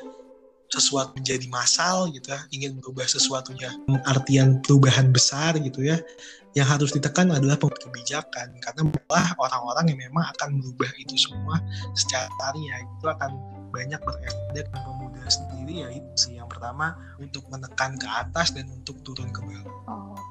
sesuatu 0.71 1.19
menjadi 1.19 1.51
massal 1.51 2.09
gitu 2.15 2.31
ya, 2.31 2.41
ingin 2.55 2.79
merubah 2.79 3.05
sesuatunya 3.05 3.75
artian 4.07 4.63
perubahan 4.63 5.11
besar 5.11 5.59
gitu 5.59 5.83
ya, 5.83 5.99
yang 6.55 6.67
harus 6.67 6.95
ditekan 6.95 7.31
adalah 7.31 7.59
pembuat 7.59 7.83
kebijakan 7.91 8.55
karena 8.63 8.83
malah 8.87 9.35
orang-orang 9.39 9.95
yang 9.95 10.01
memang 10.11 10.27
akan 10.35 10.63
merubah 10.63 10.91
itu 10.99 11.15
semua 11.19 11.59
secara 11.95 12.27
tarinya 12.39 12.75
itu 12.83 13.07
akan 13.07 13.31
banyak 13.71 14.01
berefek 14.03 14.67
ke 15.11 15.19
pemuda 15.19 15.31
sendiri 15.31 15.75
ya 15.83 15.89
itu 15.91 16.15
sih 16.15 16.33
yang 16.39 16.47
pertama 16.47 16.95
untuk 17.19 17.43
menekan 17.51 17.99
ke 17.99 18.07
atas 18.07 18.55
dan 18.55 18.71
untuk 18.71 19.03
turun 19.03 19.35
ke 19.35 19.43
bawah. 19.43 19.75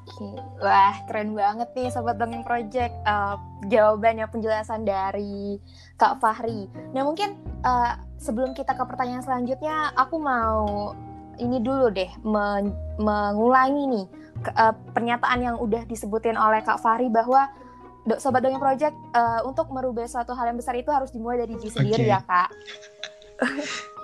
Oke, 0.08 0.30
wah 0.64 0.96
keren 1.04 1.36
banget 1.36 1.68
nih 1.76 1.92
Sobat 1.92 2.16
Dongeng 2.16 2.44
Project. 2.44 2.92
Uh, 3.04 3.36
jawabannya 3.68 4.24
penjelasan 4.32 4.88
dari 4.88 5.60
Kak 6.00 6.18
Fahri. 6.18 6.66
Nah 6.96 7.04
mungkin 7.04 7.36
uh, 7.60 8.00
sebelum 8.16 8.56
kita 8.56 8.72
ke 8.72 8.84
pertanyaan 8.88 9.20
selanjutnya, 9.20 9.92
aku 9.96 10.16
mau 10.16 10.92
ini 11.40 11.60
dulu 11.60 11.92
deh 11.92 12.10
men- 12.24 12.76
mengulangi 13.00 13.84
nih 13.84 14.06
ke- 14.40 14.54
uh, 14.56 14.74
pernyataan 14.96 15.40
yang 15.44 15.56
udah 15.60 15.84
disebutin 15.84 16.40
oleh 16.40 16.64
Kak 16.64 16.80
Fahri 16.80 17.12
bahwa 17.12 17.48
Sobat 18.16 18.40
Dongeng 18.40 18.64
Project 18.64 18.96
uh, 19.12 19.44
untuk 19.44 19.68
merubah 19.68 20.08
suatu 20.08 20.32
hal 20.32 20.50
yang 20.50 20.58
besar 20.58 20.72
itu 20.72 20.88
harus 20.88 21.12
dimulai 21.12 21.44
dari 21.44 21.52
diri 21.60 21.68
sendiri 21.68 22.04
Oke. 22.08 22.12
ya 22.16 22.20
Kak. 22.24 22.48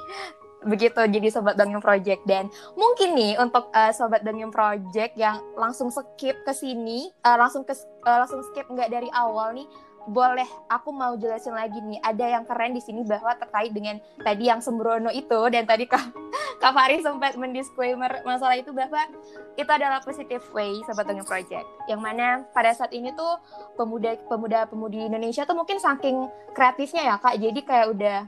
Begitu 0.66 0.98
jadi 0.98 1.28
Sobat 1.30 1.54
Dongeng 1.54 1.80
Project 1.80 2.26
dan 2.26 2.50
mungkin 2.74 3.14
nih 3.14 3.38
untuk 3.38 3.70
uh, 3.70 3.94
Sobat 3.94 4.26
Dongeng 4.26 4.50
Project 4.50 5.14
yang 5.14 5.38
langsung 5.54 5.94
skip 5.94 6.42
ke 6.42 6.52
sini, 6.52 7.06
uh, 7.22 7.38
langsung 7.38 7.62
ke 7.62 7.72
uh, 8.02 8.18
langsung 8.26 8.42
skip 8.50 8.66
nggak 8.66 8.90
dari 8.90 9.06
awal 9.14 9.54
nih, 9.54 9.66
boleh 10.06 10.46
aku 10.70 10.94
mau 10.94 11.14
jelasin 11.18 11.54
lagi 11.54 11.82
nih. 11.82 11.98
Ada 12.02 12.38
yang 12.38 12.44
keren 12.46 12.74
di 12.74 12.82
sini 12.82 13.02
bahwa 13.02 13.34
terkait 13.38 13.74
dengan 13.74 13.98
tadi 14.22 14.46
yang 14.46 14.62
sembrono 14.62 15.10
itu 15.10 15.38
dan 15.50 15.66
tadi 15.66 15.86
Kak 15.86 16.02
Kak 16.62 16.72
Fari 16.72 17.02
sempat 17.02 17.36
mendisclaimer 17.36 18.22
masalah 18.22 18.56
itu 18.56 18.70
bahwa 18.70 19.02
itu 19.58 19.68
adalah 19.68 20.00
positive 20.02 20.42
way 20.54 20.78
Sobat 20.86 21.10
Dongeng 21.10 21.26
Project. 21.26 21.66
Yang 21.90 22.00
mana 22.00 22.46
pada 22.54 22.70
saat 22.72 22.94
ini 22.94 23.14
tuh 23.14 23.38
pemuda 23.74 24.14
pemuda 24.30 24.66
pemudi 24.70 25.04
Indonesia 25.04 25.46
tuh 25.46 25.58
mungkin 25.58 25.82
saking 25.82 26.26
kreatifnya 26.54 27.14
ya 27.14 27.16
Kak. 27.18 27.36
Jadi 27.38 27.60
kayak 27.66 27.86
udah 27.92 28.18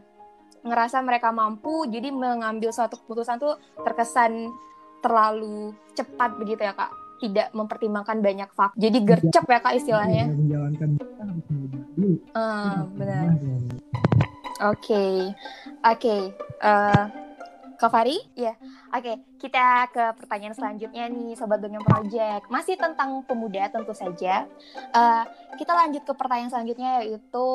ngerasa 0.69 1.01
mereka 1.01 1.33
mampu 1.33 1.89
jadi 1.89 2.13
mengambil 2.13 2.71
suatu 2.71 3.01
keputusan 3.01 3.41
tuh 3.41 3.57
terkesan 3.83 4.53
terlalu 5.01 5.73
cepat 5.97 6.37
begitu 6.37 6.63
ya 6.63 6.77
kak. 6.77 6.93
Tidak 7.19 7.51
mempertimbangkan 7.51 8.23
banyak 8.23 8.51
faktor 8.55 8.79
jadi 8.79 8.99
gercep 9.03 9.45
ya 9.49 9.59
kak 9.59 9.75
istilahnya. 9.75 10.25
Menjalankan 10.31 10.89
ah 12.39 12.87
benar. 12.95 13.35
oke. 14.71 15.05
Oke 15.83 16.17
Eh, 16.59 17.05
Kak 17.79 17.95
Fari 17.95 18.19
ya 18.35 18.59
oke 18.91 19.39
kita 19.39 19.87
ke 19.95 20.03
pertanyaan 20.19 20.51
selanjutnya 20.51 21.07
nih 21.07 21.39
sobat 21.39 21.63
dongeng 21.63 21.87
project. 21.87 22.51
Masih 22.51 22.75
tentang 22.75 23.23
pemuda 23.23 23.71
tentu 23.71 23.95
saja. 23.95 24.51
Eh, 24.75 25.25
kita 25.55 25.79
lanjut 25.79 26.03
ke 26.03 26.13
pertanyaan 26.19 26.51
selanjutnya 26.51 27.07
yaitu 27.07 27.49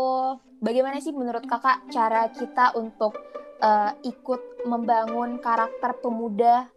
bagaimana 0.63 1.03
sih 1.03 1.11
menurut 1.11 1.43
kakak 1.43 1.83
cara 1.91 2.31
kita 2.31 2.71
untuk 2.79 3.19
eh, 3.59 3.91
ikut 4.07 4.63
membangun 4.63 5.37
karakter 5.43 5.99
pemuda 5.99 6.71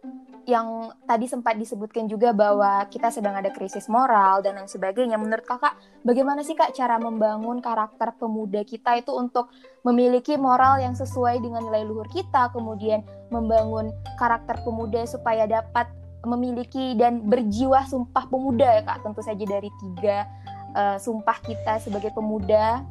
yang 0.47 0.95
tadi 1.03 1.27
sempat 1.27 1.59
disebutkan 1.59 2.07
juga 2.07 2.31
bahwa 2.31 2.87
kita 2.87 3.11
sedang 3.11 3.35
ada 3.35 3.51
krisis 3.51 3.91
moral 3.91 4.39
dan 4.39 4.55
lain 4.55 4.71
sebagainya. 4.71 5.19
Menurut 5.19 5.43
kakak, 5.43 5.75
bagaimana 6.07 6.39
sih 6.39 6.55
kak 6.55 6.71
cara 6.71 6.95
membangun 6.95 7.59
karakter 7.59 8.15
pemuda 8.15 8.63
kita 8.63 8.95
itu 8.95 9.11
untuk 9.11 9.51
memiliki 9.83 10.39
moral 10.39 10.79
yang 10.79 10.95
sesuai 10.95 11.43
dengan 11.43 11.67
nilai 11.67 11.83
luhur 11.83 12.07
kita, 12.07 12.47
kemudian 12.55 13.03
membangun 13.27 13.91
karakter 14.15 14.63
pemuda 14.63 15.03
supaya 15.03 15.43
dapat 15.43 15.91
memiliki 16.23 16.95
dan 16.95 17.27
berjiwa 17.27 17.83
sumpah 17.83 18.31
pemuda 18.31 18.71
ya 18.71 18.81
kak. 18.87 19.03
Tentu 19.03 19.19
saja 19.19 19.43
dari 19.43 19.67
tiga 19.83 20.31
eh, 20.79 20.95
sumpah 20.95 21.43
kita 21.43 21.83
sebagai 21.83 22.15
pemuda 22.15 22.87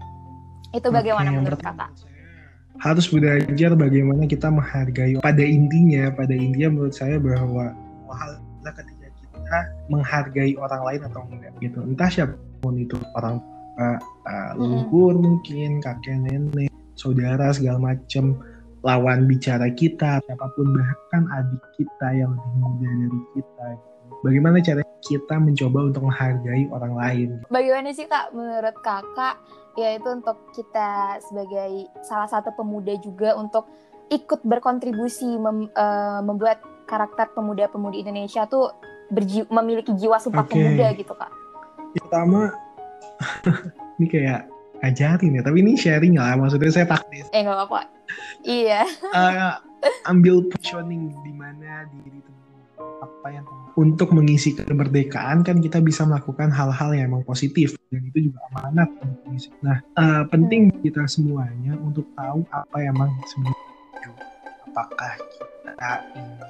itu 0.74 0.88
bagaimana 0.90 1.28
Oke, 1.28 1.34
yang 1.34 1.38
menurut 1.44 1.60
kakak? 1.62 1.90
Harus 2.76 3.06
belajar 3.08 3.70
bagaimana 3.72 4.22
kita 4.28 4.48
menghargai. 4.52 5.16
Pada 5.22 5.44
intinya, 5.44 6.12
pada 6.12 6.34
intinya 6.34 6.68
menurut 6.76 6.94
saya 6.94 7.16
bahwa 7.16 7.72
hal 8.12 8.30
adalah 8.38 8.72
ketika 8.82 9.06
kita 9.16 9.58
menghargai 9.88 10.52
orang 10.58 10.82
lain 10.84 11.00
atau 11.06 11.20
enggak 11.30 11.52
gitu. 11.62 11.78
Entah 11.82 12.10
siapa 12.10 12.34
pun 12.60 12.74
itu 12.76 12.98
orang 13.16 13.40
uh, 13.80 13.98
uh, 14.26 14.50
leluhur 14.58 15.16
mungkin, 15.16 15.80
kakek 15.80 16.26
nenek, 16.26 16.70
saudara 16.98 17.52
segala 17.54 17.94
macam 17.94 18.36
lawan 18.84 19.26
bicara 19.26 19.72
kita, 19.72 20.20
siapa 20.22 20.46
pun 20.54 20.76
bahkan 20.76 21.22
adik 21.34 21.62
kita 21.74 22.08
yang 22.14 22.30
lebih 22.34 22.54
muda 22.60 22.90
dari 22.90 23.20
kita. 23.34 23.66
gitu. 23.72 23.96
Bagaimana 24.24 24.56
cara 24.64 24.82
kita 25.04 25.34
mencoba 25.38 25.78
untuk 25.92 26.02
menghargai 26.08 26.64
orang 26.72 26.94
lain? 26.96 27.28
Bagaimana 27.52 27.92
sih 27.92 28.08
kak 28.08 28.32
menurut 28.32 28.76
kakak 28.80 29.36
yaitu 29.76 30.08
untuk 30.08 30.36
kita 30.52 31.20
sebagai 31.20 31.86
salah 32.02 32.26
satu 32.26 32.50
pemuda 32.56 32.96
juga 32.98 33.36
untuk 33.36 33.68
ikut 34.08 34.40
berkontribusi 34.42 35.36
mem- 35.36 35.70
eh, 35.70 36.20
membuat 36.24 36.64
karakter 36.86 37.30
pemuda-pemudi 37.34 38.00
Indonesia 38.00 38.46
tuh 38.46 38.72
berji- 39.10 39.46
memiliki 39.50 39.92
jiwa 39.94 40.16
sumpah 40.18 40.46
Oke. 40.46 40.54
pemuda 40.56 40.86
gitu 40.94 41.12
kak. 41.12 41.30
Pertama, 41.98 42.54
ini 43.98 44.06
kayak 44.06 44.46
ajarin 44.84 45.38
ya, 45.38 45.42
tapi 45.42 45.62
ini 45.64 45.74
sharing 45.74 46.14
lah. 46.14 46.38
Maksudnya 46.38 46.70
saya 46.70 46.86
taktis. 46.86 47.26
Eh 47.34 47.42
nggak 47.42 47.56
apa-apa. 47.56 47.80
Iya. 48.46 48.86
Eh, 48.86 49.52
ambil 50.06 50.46
positioning 50.50 51.10
di 51.26 51.32
mana 51.34 51.86
diri 51.90 52.22
teman 52.22 52.45
apa 52.80 53.28
yang 53.28 53.46
untuk 53.76 54.14
mengisi 54.16 54.56
kemerdekaan 54.56 55.44
kan 55.44 55.60
kita 55.60 55.84
bisa 55.84 56.08
melakukan 56.08 56.48
hal-hal 56.48 56.96
yang 56.96 57.12
emang 57.12 57.24
positif 57.28 57.76
dan 57.92 58.02
itu 58.08 58.30
juga 58.32 58.40
amanat 58.52 58.88
untuk 59.04 59.20
mengisi. 59.28 59.48
Nah, 59.60 59.78
eh, 59.82 60.22
penting 60.32 60.72
kita 60.80 61.04
semuanya 61.04 61.76
untuk 61.76 62.08
tahu 62.16 62.46
apa 62.48 62.76
yang 62.80 62.96
emang 62.96 63.12
sebenarnya 63.28 63.66
apakah 64.72 65.12
kita 65.20 65.92
ingin 66.14 66.40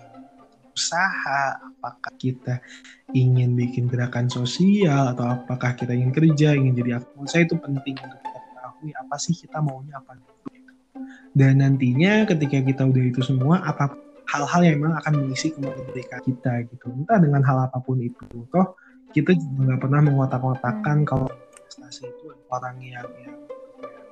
usaha, 0.76 1.42
apakah 1.56 2.12
kita 2.20 2.54
ingin 3.16 3.56
bikin 3.56 3.88
gerakan 3.88 4.28
sosial? 4.28 5.16
Atau 5.16 5.24
apakah 5.24 5.72
kita 5.74 5.96
ingin 5.96 6.12
kerja, 6.12 6.52
ingin 6.52 6.76
jadi 6.76 7.00
aktor. 7.00 7.24
Saya 7.26 7.48
itu 7.48 7.56
penting 7.58 7.96
untuk 7.96 8.20
kita 8.20 8.38
ketahui 8.38 8.90
apa 8.92 9.14
sih 9.16 9.34
kita 9.34 9.58
maunya 9.64 9.96
apa 9.98 10.14
dan 11.36 11.60
nantinya 11.60 12.24
ketika 12.24 12.64
kita 12.64 12.82
udah 12.88 13.04
itu 13.12 13.20
semua 13.20 13.60
apa 13.60 13.92
hal-hal 14.26 14.60
yang 14.66 14.76
memang 14.82 14.98
akan 15.00 15.12
mengisi 15.22 15.54
kemerdekaan 15.54 16.22
kita 16.26 16.52
gitu. 16.70 16.86
Entah 16.90 17.18
dengan 17.22 17.42
hal 17.46 17.70
apa 17.70 17.78
pun 17.78 18.02
itu. 18.02 18.26
Toh 18.50 18.74
kita 19.14 19.32
juga 19.38 19.72
nggak 19.72 19.80
pernah 19.80 20.00
mengotak-otakan 20.02 21.06
kalau 21.06 21.30
prestasi 21.66 22.10
itu 22.10 22.34
orang 22.50 22.76
yang, 22.82 23.06
yang 23.22 23.36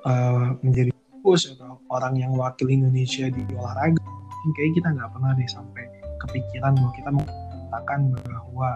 eh, 0.07 0.47
menjadi 0.63 0.91
fokus 1.19 1.51
atau 1.51 1.77
orang 1.91 2.15
yang 2.15 2.31
wakil 2.33 2.67
Indonesia 2.71 3.27
di 3.27 3.43
olahraga. 3.53 3.99
Mungkin 4.01 4.51
kayak 4.55 4.71
kita 4.77 4.89
nggak 4.95 5.09
pernah 5.11 5.31
deh 5.35 5.49
sampai 5.49 5.83
kepikiran 6.25 6.71
bahwa 6.79 6.91
kita 6.95 7.09
mengatakan 7.11 7.99
bahwa 8.13 8.69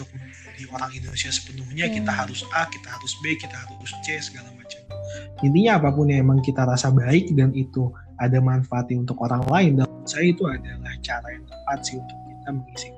untuk 0.00 0.08
menjadi 0.16 0.64
orang 0.72 0.90
Indonesia 0.96 1.28
sepenuhnya 1.28 1.86
Hmm. 1.92 1.96
kita 2.00 2.12
harus 2.12 2.40
A, 2.56 2.64
kita 2.72 2.88
harus 2.88 3.12
B, 3.20 3.36
kita 3.36 3.52
harus 3.52 3.90
C 4.00 4.16
segala 4.16 4.48
macam. 4.56 4.80
Intinya 5.44 5.76
apa 5.76 5.88
pun 5.92 6.08
yang 6.08 6.24
emang 6.24 6.40
kita 6.40 6.64
rasa 6.64 6.88
baik 6.88 7.36
dan 7.36 7.52
itu 7.52 7.92
ada 8.16 8.40
manfaatnya 8.40 9.04
untuk 9.04 9.20
orang 9.20 9.44
lain 9.48 9.72
dan 9.80 9.89
saya 10.10 10.34
itu 10.34 10.42
adalah 10.42 10.94
cara 11.06 11.28
yang 11.30 11.44
tepat 11.46 11.78
sih 11.86 11.96
untuk 12.02 12.18
kita 12.26 12.50
mengisi 12.50 12.88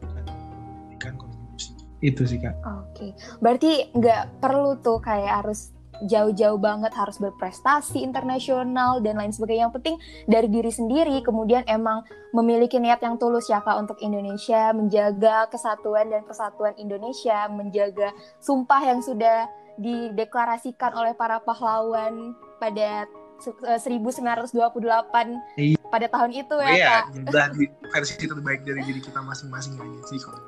memberikan 0.00 1.14
kontribusi 1.20 1.70
itu 2.00 2.22
sih 2.24 2.40
kak 2.40 2.56
Oke. 2.64 3.12
Berarti 3.44 3.92
nggak 3.92 4.40
perlu 4.40 4.80
tuh 4.80 5.02
kayak 5.04 5.44
harus 5.44 5.74
jauh-jauh 6.02 6.58
banget 6.58 6.90
harus 6.90 7.22
berprestasi 7.22 8.02
internasional 8.02 8.98
dan 8.98 9.18
lain 9.20 9.30
sebagainya. 9.30 9.70
Yang 9.70 9.74
penting 9.78 9.96
dari 10.26 10.48
diri 10.50 10.72
sendiri, 10.72 11.16
kemudian 11.22 11.62
emang 11.70 12.02
memiliki 12.34 12.82
niat 12.82 12.98
yang 12.98 13.14
tulus 13.14 13.46
ya 13.46 13.62
kak 13.62 13.78
untuk 13.78 13.98
Indonesia, 14.02 14.74
menjaga 14.74 15.46
kesatuan 15.48 16.10
dan 16.10 16.26
persatuan 16.26 16.74
Indonesia, 16.74 17.46
menjaga 17.46 18.10
sumpah 18.42 18.82
yang 18.82 19.00
sudah 19.00 19.46
dideklarasikan 19.78 20.94
oleh 20.94 21.14
para 21.18 21.42
pahlawan 21.42 22.34
pada 22.62 23.06
1928 23.36 25.36
Iya. 25.54 25.76
pada 25.84 26.06
tahun 26.06 26.30
itu 26.32 26.52
Oh 26.52 26.62
ya 26.62 26.70
iya, 26.70 27.02
kak. 27.02 27.04
dan 27.28 27.50
versi 27.88 28.14
terbaik 28.20 28.62
dari 28.62 28.80
diri 28.82 28.98
kita 28.98 29.18
masing-masing 29.18 29.74
aja 29.74 30.00
sih 30.06 30.18
kalau 30.18 30.38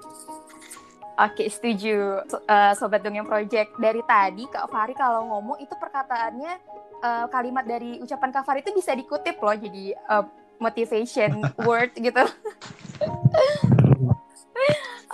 Oke, 1.18 1.46
setuju. 1.46 2.18
So- 2.26 2.42
eh, 2.44 2.72
Sobat 2.74 3.00
Dongeng 3.00 3.24
Project. 3.24 3.72
Dari 3.74 3.98
tadi 4.04 4.44
Kak 4.44 4.68
Fari 4.68 4.92
kalau 4.92 5.24
ngomong 5.26 5.56
itu 5.56 5.72
perkataannya 5.72 6.52
eh, 6.98 7.24
kalimat 7.26 7.62
dari 7.62 7.98
ucapan 7.98 8.30
Kak 8.30 8.44
Fari 8.44 8.60
itu 8.60 8.70
bisa 8.70 8.92
dikutip 8.92 9.34
loh 9.36 9.54
jadi 9.54 9.96
eh, 9.96 10.24
motivation 10.58 11.40
word 11.64 11.90
gitu. 11.94 12.20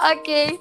Oke. 0.04 0.56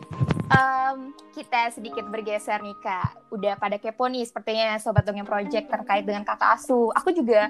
Em, 0.51 1.15
kita 1.31 1.72
sedikit 1.72 2.05
bergeser 2.12 2.60
nih 2.60 2.77
Kak. 2.84 3.31
Udah 3.31 3.55
pada 3.55 3.79
kepo 3.79 4.05
nih 4.12 4.27
sepertinya 4.27 4.75
Sobat 4.77 5.08
Dongeng 5.08 5.27
Project 5.27 5.72
terkait 5.72 6.03
dengan 6.03 6.27
kakak 6.27 6.60
asuh. 6.60 6.91
Aku 7.00 7.15
juga 7.15 7.50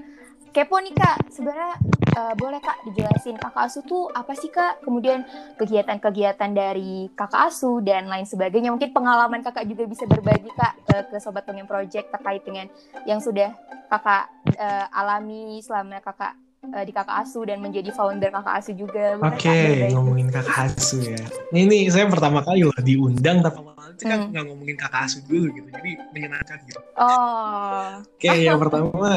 kepo 0.53 0.77
nih 0.77 0.93
Kak. 0.93 1.33
Sebenarnya 1.33 1.73
eh, 2.13 2.33
boleh 2.37 2.61
Kak 2.61 2.85
dijelasin 2.85 3.41
kakak 3.41 3.63
asuh 3.67 3.83
tuh 3.83 4.07
apa 4.13 4.37
sih 4.37 4.53
Kak? 4.53 4.85
Kemudian 4.85 5.25
kegiatan-kegiatan 5.57 6.51
dari 6.53 7.09
kakak 7.17 7.49
asuh 7.49 7.81
dan 7.81 8.05
lain 8.05 8.29
sebagainya. 8.29 8.69
Mungkin 8.69 8.93
pengalaman 8.93 9.41
kakak 9.41 9.65
juga 9.65 9.89
bisa 9.89 10.05
berbagi 10.05 10.53
kak 10.53 10.73
ke, 10.85 10.95
ke 11.09 11.17
Sobat 11.17 11.49
Dongeng 11.49 11.69
Project 11.69 12.13
terkait 12.13 12.45
dengan 12.45 12.69
yang 13.09 13.17
sudah 13.17 13.57
kakak 13.89 14.29
eh, 14.55 14.85
alami 14.93 15.57
selama 15.65 15.97
kakak 15.99 16.37
eh, 16.63 16.83
di 16.85 16.93
kakak 16.93 17.25
asuh 17.25 17.43
dan 17.43 17.57
menjadi 17.57 17.89
founder 17.89 18.29
kakak 18.29 18.55
asuh 18.61 18.75
juga. 18.77 19.17
Oke, 19.17 19.49
berbagi? 19.49 19.93
ngomongin 19.97 20.27
kakak 20.29 20.57
asuh 20.69 21.01
ya. 21.01 21.21
Ini, 21.49 21.59
ini 21.65 21.77
saya 21.89 22.05
pertama 22.05 22.45
kali 22.45 22.61
loh 22.61 22.73
diundang, 22.77 23.41
tapi 23.41 23.57
itu 23.91 24.03
kan 24.05 24.19
Hmm. 24.21 24.29
nggak 24.29 24.43
ngomongin 24.45 24.77
kakak 24.77 25.01
asuh 25.09 25.21
dulu 25.25 25.47
gitu. 25.51 25.67
Jadi 25.67 25.91
menyenangkan 26.13 26.57
gitu. 26.69 26.79
Oh, 26.95 27.89
Oke, 27.99 28.29
yang 28.39 28.61
pertama, 28.61 29.09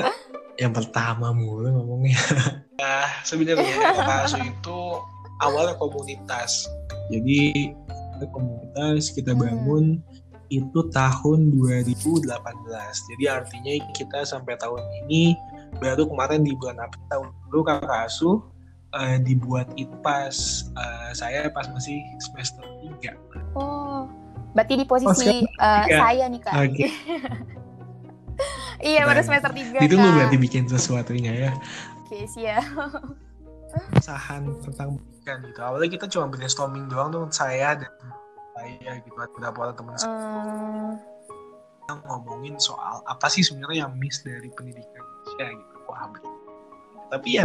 yang 0.57 0.73
pertama 0.73 1.27
mulu 1.31 1.69
ngomongnya. 1.71 2.17
Nah, 2.81 3.09
sebenarnya 3.29 3.77
kakak 3.93 4.19
asuh 4.25 4.41
itu 4.41 4.79
awalnya 5.39 5.77
komunitas. 5.77 6.65
Jadi 7.13 7.71
kita 8.17 8.27
komunitas 8.33 9.13
kita 9.13 9.37
Hmm. 9.37 9.43
bangun 9.45 9.85
itu 10.49 10.81
tahun 10.89 11.53
2018. 11.53 12.25
Jadi 13.11 13.25
artinya 13.27 13.73
kita 13.93 14.25
sampai 14.25 14.57
tahun 14.57 14.81
ini 15.05 15.35
baru 15.76 16.04
kemarin 16.04 16.40
di 16.40 16.54
bulan 16.54 16.78
April 16.81 17.02
tahun 17.07 17.26
lalu 17.47 17.61
kakak 17.64 18.00
asuh 18.04 18.38
eh, 18.93 19.16
dibuat 19.21 19.69
itu 19.75 19.93
pas 20.00 20.35
eh, 20.73 21.11
saya 21.12 21.47
pas 21.49 21.66
masih 21.69 21.99
semester 22.21 22.62
3. 23.00 23.14
oh, 23.54 24.07
berarti 24.52 24.75
di 24.75 24.85
Oh, 24.85 24.88
posisi 24.88 25.43
eh, 25.43 25.47
tiga. 25.83 25.97
saya 26.00 26.25
nih 26.26 26.40
kak. 26.40 26.54
Oke, 26.57 26.87
Iya 28.81 29.07
baru 29.07 29.16
Nah, 29.16 29.25
semester 29.25 29.52
tiga 29.52 29.78
ditunggu 29.78 30.02
kak. 30.04 30.14
berarti 30.16 30.37
bikin 30.37 30.64
sesuatunya 30.66 31.33
ya. 31.33 31.50
Oke 32.00 32.26
siap. 32.26 32.66
Sahan 34.02 34.50
tentang 34.61 34.99
pendidikan 34.99 35.38
gitu. 35.43 35.61
Awalnya 35.61 35.88
kita 35.90 36.07
cuma 36.09 36.26
brainstorming 36.28 36.87
doang 36.87 37.09
tuh 37.09 37.26
saya 37.28 37.75
dan 37.75 37.90
saya 38.52 38.93
gitu 39.00 39.14
ada 39.16 39.31
beberapa 39.33 39.59
orang 39.64 39.76
teman 39.76 39.95
saya 39.97 40.14
Hmm, 41.85 42.00
ngomongin 42.02 42.57
soal 42.57 43.04
apa 43.04 43.26
sih 43.26 43.40
sebenarnya 43.40 43.85
yang 43.85 43.93
miss 43.95 44.21
dari 44.21 44.49
pendidikan 44.49 45.04
Indonesia 45.35 45.59
gitu. 45.59 45.76
Wah, 45.91 46.07
betul. 46.11 46.35
Tapi 47.11 47.29
ya 47.38 47.45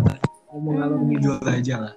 ngomong 0.49 0.75
ngalor 0.81 0.99
Hmm. 0.99 1.53
aja 1.53 1.75
lah. 1.77 1.93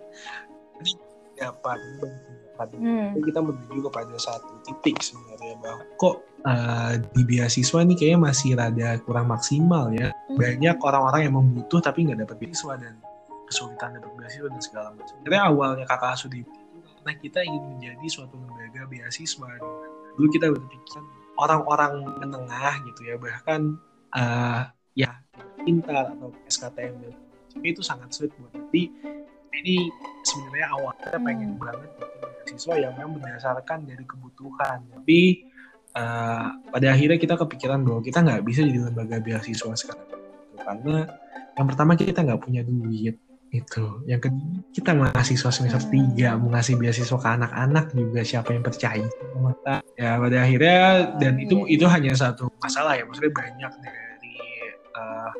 Jadi 0.80 0.92
dapat 1.40 1.78
pendapat 2.00 2.68
hmm. 2.76 3.16
Kita 3.25 3.40
menuju 3.40 3.80
kepada 3.88 4.14
satu 4.20 4.52
titik 4.68 5.00
sebenarnya 5.00 5.56
bahwa 5.61 5.82
kok 5.96 6.16
eh, 6.42 6.92
di 7.16 7.22
beasiswa 7.25 7.80
nih 7.80 7.96
kayaknya 7.96 8.20
masih 8.20 8.50
rada 8.58 8.88
kurang 9.04 9.32
maksimal 9.32 9.88
ya. 9.94 10.12
Banyak 10.37 10.76
orang-orang 10.84 11.30
yang 11.30 11.34
membutuh 11.38 11.80
tapi 11.80 12.04
nggak 12.04 12.28
dapat 12.28 12.37
beasiswa 12.44 12.76
dan 12.76 13.00
kesulitan 13.49 13.96
dapat 13.96 14.12
beasiswa 14.20 14.49
dan 14.52 14.61
segala 14.61 14.88
macam. 14.92 15.14
Sebenarnya 15.22 15.44
awalnya 15.49 15.84
kakak 15.88 16.12
asuh 16.18 16.28
di 16.28 16.44
itu 16.44 16.52
karena 17.02 17.12
kita 17.18 17.40
ingin 17.42 17.62
menjadi 17.78 18.06
suatu 18.11 18.37
lembaga 18.37 18.84
beasiswa. 18.87 19.50
Dulu 20.12 20.28
kita 20.28 20.52
berpikir 20.52 21.00
orang-orang 21.40 22.05
menengah 22.20 22.85
gitu 22.85 23.00
ya 23.09 23.16
bahkan 23.16 23.81
eh, 24.12 24.62
ya 24.92 25.21
pintar 25.62 26.12
atau 26.12 26.29
SKTM 26.46 26.94
dan 27.01 27.12
sebagainya 27.51 27.70
itu 27.72 27.83
sangat 27.83 28.09
sulit 28.11 28.33
buat 28.38 28.53
jadi 28.53 28.83
ini 29.53 29.77
sebenarnya 30.25 30.68
awalnya 30.72 31.18
pengen 31.20 31.51
banget 31.61 31.90
bikin 32.01 32.18
beasiswa 32.25 32.75
yang 32.81 32.92
memang 32.96 33.20
berdasarkan 33.20 33.79
dari 33.85 34.05
kebutuhan. 34.09 34.79
Tapi 34.88 35.20
eh, 35.92 36.46
pada 36.72 36.87
akhirnya 36.88 37.18
kita 37.20 37.35
kepikiran 37.37 37.85
bahwa 37.85 38.01
kita 38.01 38.25
nggak 38.25 38.40
bisa 38.48 38.64
jadi 38.64 38.81
lembaga 38.88 39.20
beasiswa 39.20 39.72
sekarang 39.77 40.09
Gitu. 40.53 40.64
karena 40.64 40.96
yang 41.53 41.66
pertama 41.68 41.92
kita 41.96 42.20
nggak 42.25 42.40
punya 42.40 42.62
duit 42.64 43.16
itu 43.53 43.85
yang 44.09 44.20
kedua 44.20 44.64
kita 44.72 44.96
mahasiswa 44.96 45.51
semester 45.53 45.83
Hmm. 45.85 46.16
3 46.16 46.40
mau 46.40 46.48
ngasih 46.57 46.81
beasiswa 46.81 47.18
ke 47.20 47.29
anak-anak 47.29 47.92
juga 47.92 48.20
siapa 48.25 48.57
yang 48.57 48.64
percaya? 48.64 49.05
Ya 50.01 50.16
pada 50.16 50.37
akhirnya 50.40 50.79
dan 51.20 51.37
itu 51.37 51.68
Iya. 51.68 51.77
itu 51.77 51.85
hanya 51.92 52.12
satu 52.16 52.48
masalah 52.57 52.96
ya. 52.96 53.05
Maksudnya 53.05 53.33
banyak 53.37 53.72
dari 53.85 54.33
eh, 54.96 55.31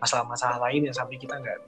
masalah-masalah 0.00 0.60
lain 0.68 0.88
yang 0.88 0.96
sampai 0.96 1.16
kita 1.16 1.36
nggak 1.40 1.58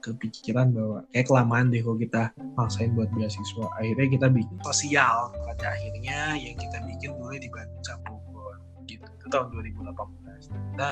kepikiran 0.00 0.72
bahwa 0.72 1.04
kayak 1.12 1.26
kelamaan 1.28 1.68
deh 1.68 1.84
kalau 1.84 1.98
kita 2.00 2.22
maksain 2.56 2.90
buat 2.96 3.12
beasiswa. 3.12 3.68
Akhirnya 3.76 4.06
kita 4.08 4.26
bikin. 4.32 4.56
sosial. 4.64 5.30
Pada 5.44 5.76
akhirnya 5.76 6.34
yang 6.40 6.56
kita 6.56 6.78
bikin 6.88 7.14
dulu 7.14 7.36
di 7.36 7.48
Bandung 7.52 8.00
Bogor 8.08 8.56
gitu. 8.88 9.04
Itu 9.06 9.26
tahun 9.28 9.52
2018 9.52 10.48
kita 10.50 10.90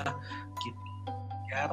kita 0.61 0.81
biar 1.49 1.71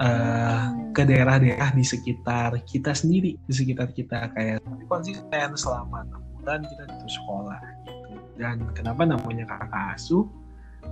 eh, 0.00 0.64
ke 0.96 1.02
daerah-daerah 1.04 1.70
di 1.76 1.84
sekitar 1.84 2.56
kita 2.64 2.96
sendiri. 2.96 3.36
Di 3.44 3.52
sekitar 3.52 3.92
kita 3.92 4.32
kayak 4.32 4.64
tapi 4.64 4.84
konsisten 4.88 5.48
selama 5.54 6.08
enam 6.08 6.22
bulan 6.40 6.64
kita 6.64 6.82
itu 6.88 7.08
sekolah 7.20 7.60
gitu. 7.84 8.16
Dan 8.40 8.64
kenapa 8.72 9.04
namanya 9.04 9.44
kakak 9.44 9.96
asuh 9.96 10.24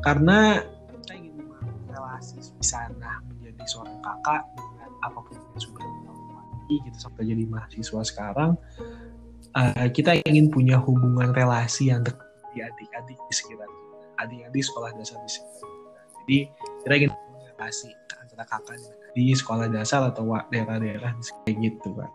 karena 0.04 0.60
relasi 1.94 2.42
di 2.42 2.66
sana 2.66 3.22
menjadi 3.24 3.62
seorang 3.64 3.98
kakak 4.02 4.42
dengan 4.58 4.90
apa 5.00 5.18
pun 5.22 5.34
yang 5.38 5.62
sudah 5.62 5.86
dilalui 5.86 6.76
gitu 6.82 6.98
sampai 6.98 7.22
jadi 7.24 7.44
mahasiswa 7.46 8.00
sekarang 8.02 8.50
eh, 9.54 9.88
kita 9.94 10.18
ingin 10.26 10.50
punya 10.50 10.76
hubungan 10.76 11.30
relasi 11.30 11.94
yang 11.94 12.02
dekat 12.02 12.26
di 12.50 12.62
adik-adik 12.62 13.18
di 13.18 13.34
sekitar 13.34 13.66
kita 13.66 13.94
adik-adik 14.16 14.62
sekolah 14.62 14.90
dasar 14.94 15.18
di 15.18 15.30
sekitar 15.30 15.62
kita 15.62 16.00
jadi 16.18 16.38
kita 16.82 16.94
ingin 16.98 17.10
punya 17.14 17.48
relasi 17.54 17.90
antara 18.18 18.44
kakak 18.44 18.76
di 19.14 19.30
sekolah 19.30 19.66
dasar 19.70 20.10
atau 20.10 20.22
daerah-daerah 20.50 21.14
kayak 21.46 21.56
gitu 21.62 21.94
pak 21.94 22.10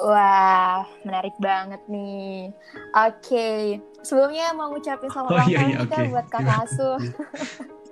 Wah, 0.00 0.88
menarik 1.04 1.36
banget 1.36 1.84
nih. 1.84 2.48
Oke, 2.96 3.76
sebelumnya 4.00 4.56
mau 4.56 4.72
ngucapin 4.72 5.12
selamat 5.12 5.28
Oh, 5.28 5.36
ulang 5.36 5.48
iya, 5.52 5.58
tahun 5.60 5.68
iya, 5.68 5.78
Kak, 5.84 6.00
oke. 6.00 6.08
buat 6.08 6.26
kakak 6.32 6.40
Gimana? 6.40 6.64
asuh. 6.64 6.96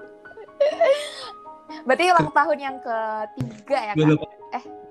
Berarti 1.87 2.05
ulang 2.09 2.33
tahun 2.33 2.59
yang 2.59 2.77
ketiga 2.81 3.79
ya, 3.81 3.93
Kak? 3.97 4.09
lupa 4.09 4.27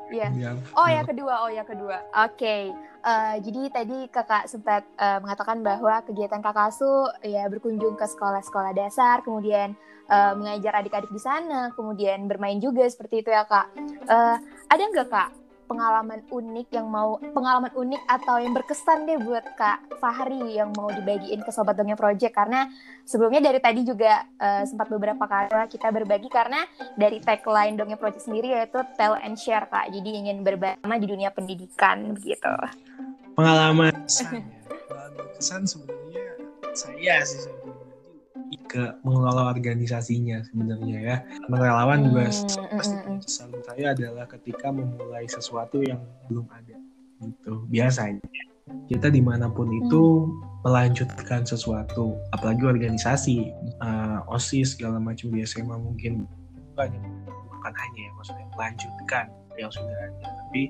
Iya. 0.08 0.32
bilang. 0.32 0.58
Oh 0.72 0.88
ya 0.88 1.02
kedua, 1.04 1.34
oh 1.44 1.52
ya 1.52 1.64
kedua. 1.68 2.00
Oke, 2.16 2.72
Eh, 3.08 3.36
jadi 3.40 3.72
tadi 3.72 3.98
kakak 4.12 4.52
sempat 4.52 4.84
eh, 5.00 5.20
mengatakan 5.24 5.64
bahwa 5.64 6.04
kegiatan 6.04 6.44
kakak 6.44 6.76
asuh 6.76 7.08
ya 7.24 7.48
berkunjung 7.48 7.96
ke 7.96 8.04
sekolah-sekolah 8.04 8.76
dasar, 8.76 9.24
kemudian 9.24 9.80
eh, 10.12 10.34
mengajar 10.36 10.84
adik-adik 10.84 11.08
di 11.16 11.22
sana, 11.22 11.72
kemudian 11.72 12.28
bermain 12.28 12.60
juga 12.60 12.84
seperti 12.84 13.24
itu 13.24 13.32
ya 13.32 13.48
kak. 13.48 13.72
Eh, 14.12 14.38
ada 14.68 14.84
nggak 14.92 15.08
kak 15.08 15.30
pengalaman 15.68 16.24
unik 16.32 16.68
yang 16.72 16.88
mau 16.88 17.20
pengalaman 17.20 17.70
unik 17.76 18.02
atau 18.08 18.40
yang 18.40 18.56
berkesan 18.56 19.04
deh 19.06 19.20
buat 19.20 19.44
kak 19.60 20.00
Fahri 20.00 20.58
yang 20.58 20.72
mau 20.74 20.88
dibagiin 20.88 21.44
ke 21.44 21.52
sobat 21.52 21.76
dongeng 21.76 22.00
project. 22.00 22.34
Karena 22.34 22.72
sebelumnya 23.04 23.44
dari 23.44 23.60
tadi 23.60 23.84
juga 23.84 24.24
eh, 24.40 24.64
sempat 24.64 24.88
beberapa 24.88 25.28
kali 25.28 25.52
kita 25.68 25.92
berbagi 25.92 26.32
karena 26.32 26.64
dari 26.96 27.20
tagline 27.20 27.76
dongeng 27.76 28.00
project 28.00 28.26
sendiri 28.26 28.56
yaitu 28.56 28.80
tell 28.96 29.20
and 29.20 29.36
share 29.36 29.68
kak. 29.68 29.92
Jadi 29.92 30.10
ingin 30.26 30.42
berbagi 30.42 30.80
di 30.98 31.08
dunia 31.08 31.30
pendidikan 31.30 32.16
begitu. 32.16 32.50
Pengalaman. 33.36 33.94
Kesan 34.08 34.42
ya. 34.42 34.44
Pengalaman 34.88 35.28
kesan 35.38 35.62
sebenarnya 35.68 36.26
saya 36.74 37.22
sih 37.26 37.57
ke 38.68 38.84
mengelola 39.04 39.52
organisasinya 39.52 40.44
sebenarnya 40.48 40.98
ya. 41.00 41.18
Relawan 41.52 42.08
juga 42.08 42.32
Hmm, 42.32 42.78
pasti 42.78 42.96
mm, 42.96 43.04
mm, 43.08 43.20
kesan 43.24 43.50
saya 43.64 43.86
adalah 43.96 44.26
ketika 44.28 44.68
memulai 44.72 45.26
sesuatu 45.28 45.84
yang 45.84 46.00
belum 46.32 46.48
ada 46.52 46.76
gitu. 47.24 47.66
Biasanya 47.68 48.24
kita 48.92 49.08
di 49.08 49.24
mana 49.24 49.48
pun 49.48 49.72
itu 49.72 50.32
melanjutkan 50.68 51.48
sesuatu, 51.48 52.20
apalagi 52.36 52.68
organisasi, 52.68 53.38
eh, 53.84 54.20
osis 54.28 54.76
segala 54.76 55.00
macam 55.00 55.32
di 55.32 55.44
SMA 55.48 55.76
mungkin 55.80 56.28
bukan 56.76 56.92
bukan 57.48 57.74
hanya 57.74 58.00
ya 58.04 58.12
maksudnya 58.20 58.48
melanjutkan 58.56 59.26
yang 59.58 59.72
sudah 59.74 59.98
ada, 59.98 60.28
tapi 60.46 60.70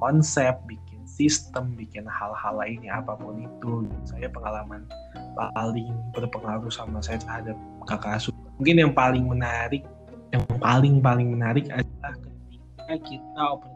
konsep, 0.00 0.56
bikin 0.66 1.00
sistem, 1.04 1.76
bikin 1.76 2.08
hal-hal 2.08 2.54
lainnya 2.56 2.98
apa 2.98 3.14
pun 3.14 3.44
itu. 3.44 3.86
Saya 4.08 4.26
pengalaman 4.32 4.88
paling 5.36 5.90
berpengaruh 6.12 6.72
sama 6.72 7.00
saya 7.00 7.18
terhadap 7.22 7.56
kakak 7.86 8.18
asuh. 8.20 8.34
Mungkin 8.60 8.76
yang 8.76 8.92
paling 8.92 9.24
menarik 9.24 9.82
yang 10.30 10.44
paling 10.62 11.02
paling 11.02 11.28
menarik 11.34 11.66
adalah 11.70 12.14
ketika 12.14 12.94
kita 13.02 13.42
open 13.42 13.70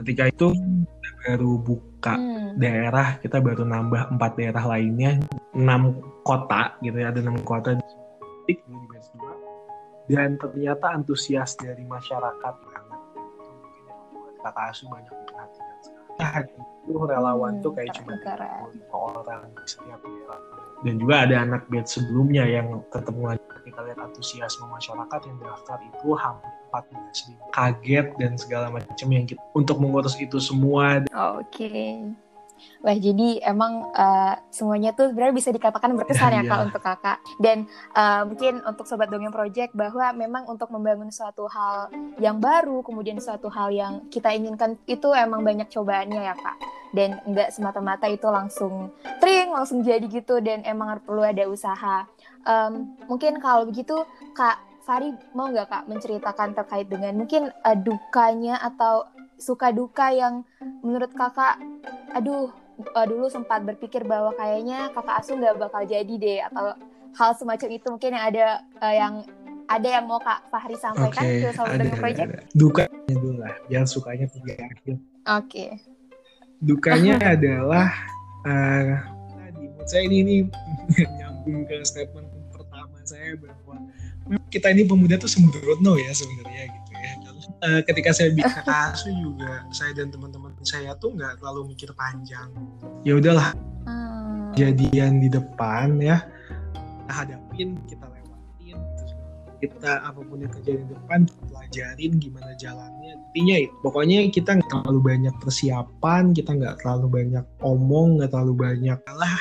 ketika 0.00 0.22
itu 0.32 0.46
kita 0.56 1.10
baru 1.28 1.52
buka 1.60 2.14
hmm. 2.16 2.56
daerah 2.56 3.08
kita 3.20 3.38
baru 3.38 3.62
nambah 3.68 4.16
empat 4.16 4.32
daerah 4.40 4.64
lainnya 4.64 5.20
enam 5.54 6.00
kota 6.24 6.74
gitu 6.80 6.96
ya 6.98 7.12
ada 7.12 7.20
enam 7.20 7.38
kota 7.44 7.76
di 8.48 8.54
dan 10.10 10.34
ternyata 10.42 10.90
antusias 10.90 11.54
dari 11.54 11.86
masyarakat 11.86 12.54
banget 12.66 13.00
kakak 14.42 14.66
asuh 14.74 14.88
banyak 14.90 15.14
perhatian 15.28 15.69
itu 16.20 16.96
relawan 17.06 17.58
hmm, 17.58 17.62
tuh 17.62 17.72
kayak 17.76 17.92
cuma 17.96 18.16
orang 18.90 19.42
setiap 19.68 20.00
daerah. 20.02 20.40
Dan 20.80 20.96
juga 20.96 21.28
ada 21.28 21.36
anak 21.44 21.68
bed 21.68 21.84
sebelumnya 21.84 22.48
yang 22.48 22.80
tetap 22.88 23.12
mengajar 23.12 23.60
kita 23.60 23.80
lihat 23.84 24.00
antusiasme 24.00 24.64
masyarakat 24.72 25.20
yang 25.28 25.36
daftar 25.44 25.78
itu 25.84 26.08
hampir 26.16 26.52
14 26.72 27.28
ribu. 27.28 27.44
Kaget 27.52 28.06
dan 28.16 28.32
segala 28.40 28.66
macam 28.72 29.08
yang 29.12 29.24
kita 29.28 29.42
untuk 29.52 29.76
mengurus 29.76 30.16
itu 30.16 30.40
semua. 30.40 31.04
Oke. 31.12 31.68
okay. 31.68 32.29
Wah, 32.80 32.96
jadi 32.96 33.44
emang 33.44 33.92
uh, 33.92 34.34
semuanya 34.48 34.96
tuh 34.96 35.12
sebenarnya 35.12 35.36
bisa 35.36 35.50
dikatakan 35.52 35.92
berkesan 35.96 36.32
ya, 36.32 36.36
ya 36.40 36.48
Kak 36.48 36.58
iya. 36.58 36.64
untuk 36.66 36.82
Kakak. 36.82 37.18
Dan 37.36 37.58
uh, 37.92 38.22
mungkin 38.24 38.64
untuk 38.64 38.84
Sobat 38.88 39.12
Dongeng 39.12 39.34
Project 39.34 39.76
bahwa 39.76 40.12
memang 40.16 40.48
untuk 40.48 40.72
membangun 40.72 41.12
suatu 41.12 41.44
hal 41.50 41.92
yang 42.18 42.40
baru, 42.40 42.80
kemudian 42.80 43.20
suatu 43.20 43.52
hal 43.52 43.68
yang 43.72 44.08
kita 44.08 44.32
inginkan 44.32 44.80
itu 44.88 45.12
emang 45.12 45.44
banyak 45.44 45.68
cobaannya 45.68 46.20
ya 46.20 46.34
Kak. 46.34 46.56
Dan 46.90 47.22
nggak 47.22 47.54
semata-mata 47.54 48.10
itu 48.10 48.26
langsung 48.26 48.90
tring, 49.22 49.52
langsung 49.52 49.84
jadi 49.84 50.02
gitu 50.10 50.42
dan 50.42 50.66
emang 50.66 50.98
perlu 51.04 51.22
ada 51.22 51.46
usaha. 51.46 52.08
Um, 52.42 52.96
mungkin 53.06 53.38
kalau 53.38 53.68
begitu 53.68 53.94
Kak 54.32 54.70
Fari 54.80 55.12
mau 55.36 55.46
nggak 55.52 55.68
Kak 55.68 55.84
menceritakan 55.86 56.56
terkait 56.56 56.88
dengan 56.88 57.14
mungkin 57.14 57.52
uh, 57.62 57.76
dukanya 57.78 58.58
atau 58.58 59.06
suka 59.40 59.72
duka 59.72 60.12
yang 60.12 60.44
menurut 60.84 61.10
Kakak 61.16 61.58
aduh 62.12 62.52
uh, 62.94 63.06
dulu 63.06 63.26
sempat 63.28 63.64
berpikir 63.64 64.02
bahwa 64.04 64.32
kayaknya 64.34 64.88
kakak 64.96 65.20
asuh 65.20 65.36
nggak 65.36 65.58
bakal 65.60 65.82
jadi 65.84 66.14
deh 66.16 66.40
atau 66.50 66.74
hal 67.16 67.30
semacam 67.36 67.68
itu 67.74 67.86
mungkin 67.90 68.10
yang 68.16 68.24
ada 68.24 68.46
uh, 68.80 68.94
yang 68.94 69.14
ada 69.70 69.88
yang 69.88 70.04
mau 70.10 70.18
kak 70.18 70.50
Fahri 70.50 70.74
sampaikan 70.74 71.22
okay, 71.22 71.46
ke 71.46 71.50
Dengan 71.78 71.98
Project? 72.02 72.30
Dukanya 72.58 73.14
dulu 73.14 73.38
lah, 73.38 73.54
yang 73.70 73.86
sukanya 73.86 74.26
tiga 74.26 74.58
akhir. 74.58 74.98
Oke. 74.98 74.98
Okay. 75.46 75.70
Dukanya 76.58 77.14
adalah 77.38 77.86
uh, 78.42 78.98
tadi 79.30 79.70
menurut 79.70 79.86
saya 79.86 80.02
ini 80.10 80.16
ini 80.26 80.36
nyambung 81.22 81.70
ke 81.70 81.86
statement 81.86 82.26
pertama 82.50 82.98
saya 83.06 83.38
bahwa 83.38 83.78
kita 84.50 84.74
ini 84.74 84.82
pemuda 84.82 85.14
tuh 85.22 85.30
sembrono 85.30 85.94
ya 86.02 86.10
sebenarnya 86.18 86.66
gitu. 86.66 86.79
Uh, 87.60 87.84
ketika 87.84 88.16
saya 88.16 88.32
bicara 88.32 88.64
kasus 88.64 89.12
juga 89.20 89.68
saya 89.68 89.92
dan 89.92 90.08
teman-teman 90.08 90.48
saya 90.64 90.96
tuh 90.96 91.12
nggak 91.12 91.44
terlalu 91.44 91.76
mikir 91.76 91.92
panjang. 91.92 92.48
Ya 93.04 93.20
udahlah 93.20 93.52
hmm. 93.84 94.56
jadian 94.56 95.20
di 95.20 95.28
depan 95.28 96.00
ya. 96.00 96.24
Kita 96.72 97.12
hadapin 97.12 97.76
kita 97.84 98.08
lewatin 98.08 98.80
gitu. 98.80 99.14
Kita 99.60 99.92
apa 100.08 100.24
pun 100.24 100.40
yang 100.40 100.48
terjadi 100.56 100.88
di 100.88 100.96
depan 100.96 101.28
pelajarin 101.52 102.12
gimana 102.16 102.56
jalannya. 102.56 103.12
Intinya 103.28 103.56
itu 103.68 103.76
pokoknya 103.84 104.18
kita 104.32 104.56
nggak 104.56 104.70
terlalu 104.72 105.00
banyak 105.04 105.34
persiapan 105.44 106.32
kita 106.32 106.50
nggak 106.56 106.80
terlalu 106.80 107.06
banyak 107.12 107.44
omong 107.60 108.16
nggak 108.16 108.32
terlalu 108.32 108.54
banyak. 108.56 108.98
Lah 109.04 109.36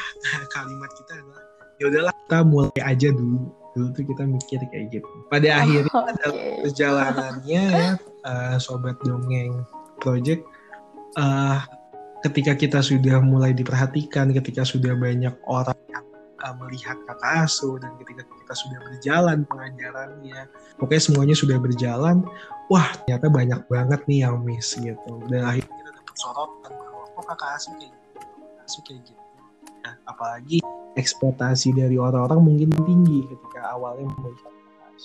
kalimat 0.51 0.91
kita 0.91 1.23
adalah 1.23 1.43
ya 1.79 1.83
udahlah 1.87 2.13
kita 2.27 2.39
mulai 2.43 2.81
aja 2.83 3.15
dulu 3.15 3.58
dulu 3.77 3.87
tuh 3.93 4.03
kita 4.05 4.23
mikir 4.25 4.59
kayak 4.73 4.85
gitu 4.89 5.13
pada 5.29 5.47
oh, 5.49 5.59
akhirnya 5.61 5.93
okay. 6.25 6.57
perjalanannya 6.65 7.63
ya 7.69 7.91
uh, 8.25 8.55
sobat 8.57 8.97
dongeng 9.05 9.63
project 10.01 10.41
uh, 11.19 11.61
ketika 12.25 12.53
kita 12.55 12.79
sudah 12.83 13.23
mulai 13.23 13.55
diperhatikan, 13.55 14.35
ketika 14.35 14.67
sudah 14.67 14.95
banyak 14.95 15.31
orang 15.47 15.77
yang 15.87 16.05
uh, 16.43 16.55
melihat 16.59 16.99
kata 17.07 17.47
asuh 17.47 17.79
dan 17.79 17.95
ketika 18.03 18.27
kita 18.27 18.53
sudah 18.55 18.79
berjalan 18.91 19.37
pengajarannya, 19.47 20.39
pokoknya 20.75 21.03
semuanya 21.03 21.35
sudah 21.35 21.57
berjalan, 21.59 22.27
wah 22.67 22.87
ternyata 23.03 23.27
banyak 23.31 23.61
banget 23.71 24.01
nih 24.11 24.27
yang 24.27 24.43
miss 24.43 24.75
gitu. 24.75 25.13
Dan 25.31 25.47
akhirnya 25.47 25.71
kita 25.71 25.91
dapat 25.95 26.15
sorotan 26.19 26.71
bahwa 26.75 27.03
kok 27.07 27.23
kakak 27.35 27.51
asuh 27.55 27.73
kayak 27.79 27.91
gitu, 27.91 28.17
kakak 28.19 28.63
asuh 28.67 28.81
kayak 28.83 29.01
gitu. 29.07 29.21
Nah, 29.89 29.97
apalagi 30.05 30.61
ekspektasi 30.93 31.73
dari 31.73 31.97
orang-orang 31.97 32.45
mungkin 32.45 32.69
tinggi 32.85 33.25
ketika 33.25 33.73
awalnya 33.73 34.05
melihat. 34.21 34.53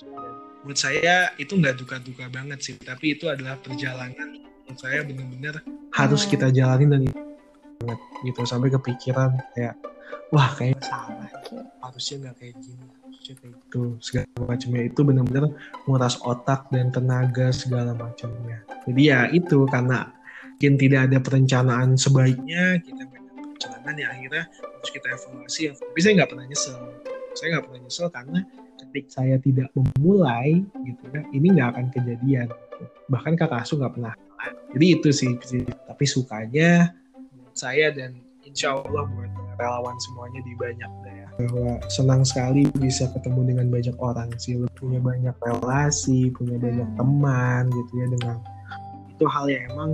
Dan 0.04 0.32
menurut 0.60 0.76
saya 0.76 1.32
itu 1.40 1.56
nggak 1.56 1.80
duka-duka 1.80 2.28
banget 2.28 2.60
sih, 2.60 2.76
tapi 2.76 3.16
itu 3.16 3.32
adalah 3.32 3.56
perjalanan. 3.64 4.44
Menurut 4.68 4.76
saya 4.76 5.00
benar-benar 5.08 5.64
harus 5.96 6.28
kita 6.28 6.52
jalanin 6.52 6.92
dan 6.92 7.02
banget 7.80 8.00
gitu 8.28 8.44
sampai 8.44 8.68
kepikiran 8.68 9.40
kayak 9.56 9.72
wah 10.28 10.52
kayak 10.52 10.76
salah. 10.84 11.32
Harusnya 11.80 12.28
nggak 12.28 12.36
kayak 12.44 12.56
gini 12.60 12.84
harusnya 13.00 13.34
kayak 13.40 13.54
gitu. 13.56 13.82
Segala 14.04 14.28
macamnya. 14.44 14.82
Itu 14.84 15.00
benar-benar 15.00 15.44
nguras 15.88 16.20
otak 16.20 16.68
dan 16.68 16.92
tenaga 16.92 17.48
segala 17.56 17.96
macamnya. 17.96 18.60
Jadi 18.84 19.00
ya 19.00 19.32
itu 19.32 19.64
karena 19.64 20.12
mungkin 20.60 20.76
tidak 20.76 21.00
ada 21.08 21.18
perencanaan 21.24 21.96
sebaiknya 21.96 22.84
kita 22.84 23.23
banyak 23.64 23.80
perencanaan 23.80 23.96
ya 23.96 24.08
akhirnya 24.12 24.44
harus 24.52 24.90
kita 24.92 25.06
evaluasi 25.12 25.62
tapi 25.72 25.98
saya 26.00 26.12
nggak 26.20 26.30
pernah 26.30 26.46
nyesel. 26.46 26.76
Saya 27.34 27.46
nggak 27.56 27.64
pernah 27.66 27.80
nyesel 27.82 28.06
karena 28.12 28.40
ketika 28.78 29.08
saya 29.10 29.36
tidak 29.40 29.68
memulai 29.74 30.62
gitu 30.84 31.04
ya 31.10 31.22
ini 31.32 31.46
nggak 31.56 31.68
akan 31.74 31.86
kejadian. 31.90 32.48
Bahkan 33.08 33.32
kakak 33.40 33.64
asuh 33.64 33.80
nggak 33.80 33.94
pernah. 33.96 34.14
Jadi 34.76 34.86
itu 34.90 35.08
sih, 35.14 35.32
tapi 35.88 36.04
sukanya 36.04 36.92
saya 37.54 37.88
dan 37.94 38.18
insya 38.44 38.76
Allah 38.76 39.08
buat 39.08 39.30
relawan 39.56 39.96
semuanya 40.02 40.42
di 40.42 40.52
banyak 40.58 40.90
daerah 41.06 41.30
bahwa 41.38 41.78
senang 41.88 42.22
sekali 42.26 42.66
bisa 42.82 43.08
ketemu 43.14 43.54
dengan 43.54 43.66
banyak 43.70 43.96
orang 44.02 44.28
sih. 44.36 44.58
Punya 44.76 45.00
banyak 45.00 45.34
relasi 45.40 46.34
punya 46.34 46.60
banyak 46.60 46.88
hmm. 46.92 46.98
teman 46.98 47.62
gitu 47.72 47.92
ya 47.98 48.06
dengan 48.10 48.36
itu 49.14 49.24
hal 49.30 49.46
yang 49.46 49.64
emang 49.70 49.90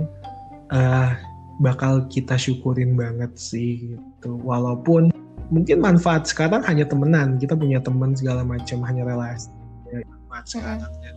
uh, 0.73 1.13
bakal 1.61 2.09
kita 2.09 2.35
syukurin 2.35 2.97
banget 2.97 3.31
sih 3.37 3.93
gitu. 3.93 4.41
Walaupun 4.41 5.13
mungkin 5.53 5.77
manfaat 5.79 6.25
sekarang 6.25 6.65
hanya 6.65 6.89
temenan 6.89 7.37
kita 7.37 7.53
punya 7.53 7.77
teman 7.77 8.17
segala 8.17 8.41
macam 8.41 8.81
hanya 8.87 9.03
relasi 9.03 9.51
ya, 9.91 9.99
manfaat 10.07 10.45
sekarang 10.47 10.91
dan 11.03 11.15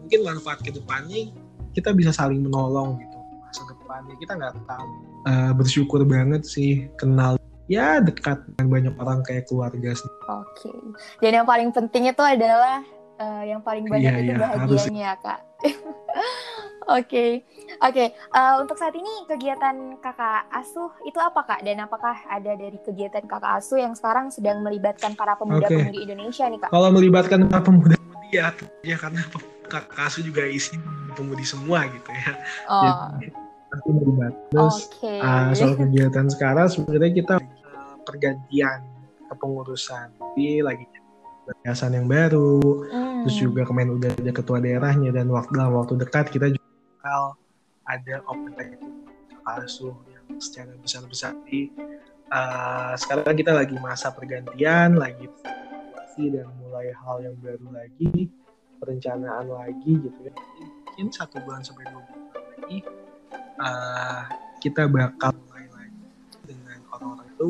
mungkin 0.00 0.20
manfaat 0.24 0.58
ke 0.64 0.72
depannya 0.72 1.30
kita 1.76 1.92
bisa 1.92 2.10
saling 2.10 2.42
menolong 2.42 2.98
gitu 2.98 3.16
masa 3.54 3.62
depannya. 3.70 4.14
Kita 4.18 4.32
nggak 4.34 4.54
tahu. 4.66 4.88
Uh, 5.24 5.52
bersyukur 5.56 6.00
banget 6.04 6.42
sih 6.44 6.90
kenal 7.00 7.38
ya 7.64 7.96
dekat 8.02 8.44
dengan 8.54 8.66
banyak 8.68 8.94
orang 9.00 9.24
kayak 9.24 9.48
keluarga 9.48 9.96
Oke. 9.96 10.04
Okay. 10.28 10.78
Dan 11.22 11.30
yang 11.42 11.46
paling 11.48 11.70
penting 11.72 12.12
itu 12.12 12.20
adalah 12.20 12.84
uh, 13.18 13.42
yang 13.46 13.60
paling 13.60 13.86
banyak 13.86 14.12
yeah, 14.12 14.22
itu 14.22 14.32
yeah, 14.34 14.40
bahagianya, 14.40 15.08
harus. 15.14 15.22
kak. 15.22 15.40
Oke, 16.84 17.48
oke. 17.80 17.96
Okay. 17.96 18.08
Uh, 18.28 18.60
untuk 18.60 18.76
saat 18.76 18.92
ini 18.92 19.24
kegiatan 19.24 19.96
kakak 20.04 20.44
asuh 20.52 20.92
itu 21.08 21.16
apa 21.16 21.40
kak? 21.40 21.64
Dan 21.64 21.80
apakah 21.80 22.12
ada 22.28 22.52
dari 22.52 22.76
kegiatan 22.76 23.24
kakak 23.24 23.56
asuh 23.56 23.80
yang 23.80 23.96
sekarang 23.96 24.28
sedang 24.28 24.60
melibatkan 24.60 25.16
para 25.16 25.32
pemuda-pemudi 25.40 25.96
okay. 25.96 26.04
Indonesia 26.04 26.44
nih 26.44 26.60
kak? 26.60 26.68
Kalau 26.68 26.92
melibatkan 26.92 27.48
para 27.48 27.64
pemuda-pemudi 27.64 28.36
ya, 28.36 28.52
ya 28.84 28.96
karena 29.00 29.24
kakak 29.64 29.96
asuh 29.96 30.20
juga 30.20 30.44
isi 30.44 30.76
pemudi 31.16 31.48
semua 31.48 31.88
gitu 31.88 32.10
ya. 32.12 32.32
Oh. 32.68 32.84
Jadi 33.16 33.26
nanti 33.72 33.88
melibat. 33.88 34.32
Terus 34.52 34.76
okay. 34.92 35.18
uh, 35.24 35.50
soal 35.56 35.74
kegiatan 35.80 36.26
sekarang 36.28 36.68
sebenarnya 36.68 37.12
kita 37.16 37.36
pergantian 38.04 38.78
kepengurusan. 39.32 40.12
Jadi 40.36 40.60
lagi 40.60 40.84
yayasan 41.64 41.96
yang 41.96 42.06
baru, 42.08 42.60
hmm. 42.88 43.03
Terus 43.24 43.40
juga 43.40 43.64
kemarin 43.64 43.96
udah 43.96 44.12
ada 44.20 44.32
ketua 44.36 44.60
daerahnya 44.60 45.08
dan 45.08 45.32
waktu 45.32 45.56
dalam 45.56 45.72
waktu 45.80 45.96
dekat 45.96 46.28
kita 46.28 46.52
juga 46.52 46.68
bakal 47.00 47.22
ada 47.88 48.14
open 48.28 48.52
asuh 49.44 49.96
yang 50.12 50.40
secara 50.40 50.72
besar-besar 50.80 51.32
di 51.48 51.72
uh, 52.32 52.92
sekarang 52.96 53.36
kita 53.36 53.52
lagi 53.52 53.76
masa 53.80 54.12
pergantian, 54.12 54.96
lagi 54.96 55.28
dan 56.14 56.46
mulai 56.62 56.94
hal 56.94 57.26
yang 57.26 57.34
baru 57.42 57.74
lagi 57.74 58.30
perencanaan 58.78 59.50
lagi 59.50 59.98
gitu 59.98 60.20
ya. 60.22 60.32
Mungkin 60.94 61.10
satu 61.10 61.42
bulan 61.42 61.66
sampai 61.66 61.90
dua 61.90 62.06
bulan 62.06 62.22
lagi 62.38 62.78
uh, 63.58 64.22
kita 64.62 64.86
bakal 64.86 65.34
mulai 65.50 65.66
lagi 65.74 66.06
dengan 66.46 66.78
orang-orang 66.94 67.28
itu 67.34 67.48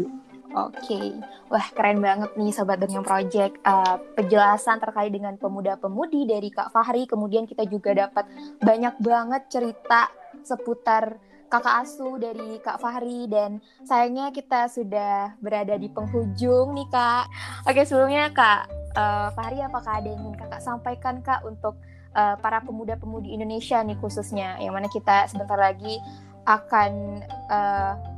Oke, 0.55 0.79
okay. 0.79 1.07
wah 1.51 1.67
keren 1.75 1.99
banget 1.99 2.31
nih 2.39 2.55
Sobat 2.55 2.79
Dongeng 2.79 3.03
Project. 3.03 3.59
Uh, 3.67 3.99
penjelasan 4.15 4.79
terkait 4.79 5.11
dengan 5.11 5.35
pemuda-pemudi 5.35 6.31
dari 6.31 6.47
Kak 6.55 6.71
Fahri, 6.71 7.11
kemudian 7.11 7.43
kita 7.43 7.67
juga 7.67 7.91
dapat 7.91 8.31
banyak 8.63 8.95
banget 9.03 9.43
cerita 9.51 10.15
seputar 10.47 11.19
kakak 11.51 11.87
asuh 11.87 12.23
dari 12.23 12.63
Kak 12.63 12.79
Fahri 12.79 13.27
dan 13.27 13.59
sayangnya 13.83 14.31
kita 14.31 14.71
sudah 14.71 15.35
berada 15.43 15.75
di 15.75 15.91
penghujung 15.91 16.71
nih 16.71 16.87
Kak. 16.87 17.27
Oke 17.67 17.83
sebelumnya 17.83 18.31
Kak 18.31 18.85
uh, 18.95 19.29
Fahri 19.35 19.59
apakah 19.61 20.01
ada 20.01 20.09
yang 20.09 20.23
ingin 20.23 20.37
kakak 20.39 20.63
sampaikan 20.63 21.21
kak 21.21 21.43
untuk 21.43 21.77
uh, 22.15 22.39
para 22.39 22.63
pemuda-pemudi 22.63 23.35
Indonesia 23.35 23.83
nih 23.83 23.99
khususnya 23.99 24.57
yang 24.63 24.75
mana 24.75 24.87
kita 24.89 25.27
sebentar 25.29 25.59
lagi 25.59 25.99
akan 26.47 27.23
uh, 27.51 28.14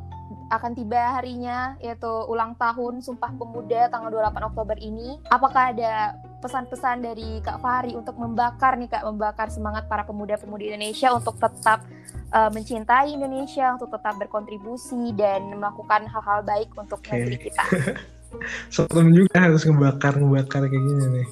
akan 0.46 0.72
tiba 0.78 1.18
harinya 1.18 1.74
yaitu 1.82 2.08
ulang 2.30 2.54
tahun 2.54 3.02
Sumpah 3.02 3.34
Pemuda 3.34 3.90
tanggal 3.90 4.10
28 4.10 4.50
Oktober 4.54 4.76
ini. 4.78 5.18
Apakah 5.26 5.74
ada 5.74 6.14
pesan-pesan 6.38 7.02
dari 7.02 7.42
Kak 7.42 7.58
Fahri 7.58 7.98
untuk 7.98 8.14
membakar 8.14 8.78
nih 8.78 8.86
Kak, 8.86 9.02
membakar 9.02 9.50
semangat 9.50 9.90
para 9.90 10.06
pemuda-pemudi 10.06 10.70
Indonesia 10.70 11.10
untuk 11.10 11.34
tetap 11.40 11.82
uh, 12.30 12.50
mencintai 12.52 13.18
Indonesia, 13.18 13.74
untuk 13.74 13.90
tetap 13.90 14.14
berkontribusi 14.20 15.10
dan 15.18 15.50
melakukan 15.50 16.06
hal-hal 16.06 16.46
baik 16.46 16.70
untuk 16.78 17.02
okay. 17.02 17.18
negeri 17.18 17.50
kita. 17.50 17.64
Serem 18.74 19.14
juga 19.14 19.48
harus 19.48 19.64
ngebakar-ngebakar 19.64 20.68
kayak 20.68 20.82
gini 20.82 21.04
nih. 21.18 21.28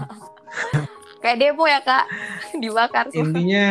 kayak 1.22 1.36
depo 1.40 1.64
ya 1.64 1.80
Kak, 1.80 2.04
dibakar. 2.58 3.04
Semua. 3.08 3.24
Intinya 3.24 3.66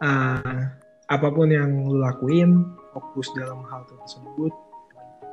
uh, 0.00 0.58
apa 1.06 1.28
pun 1.28 1.48
yang 1.52 1.70
lu 1.86 2.00
lakuin, 2.00 2.81
fokus 2.92 3.28
dalam 3.34 3.64
hal 3.68 3.82
tersebut 3.88 4.52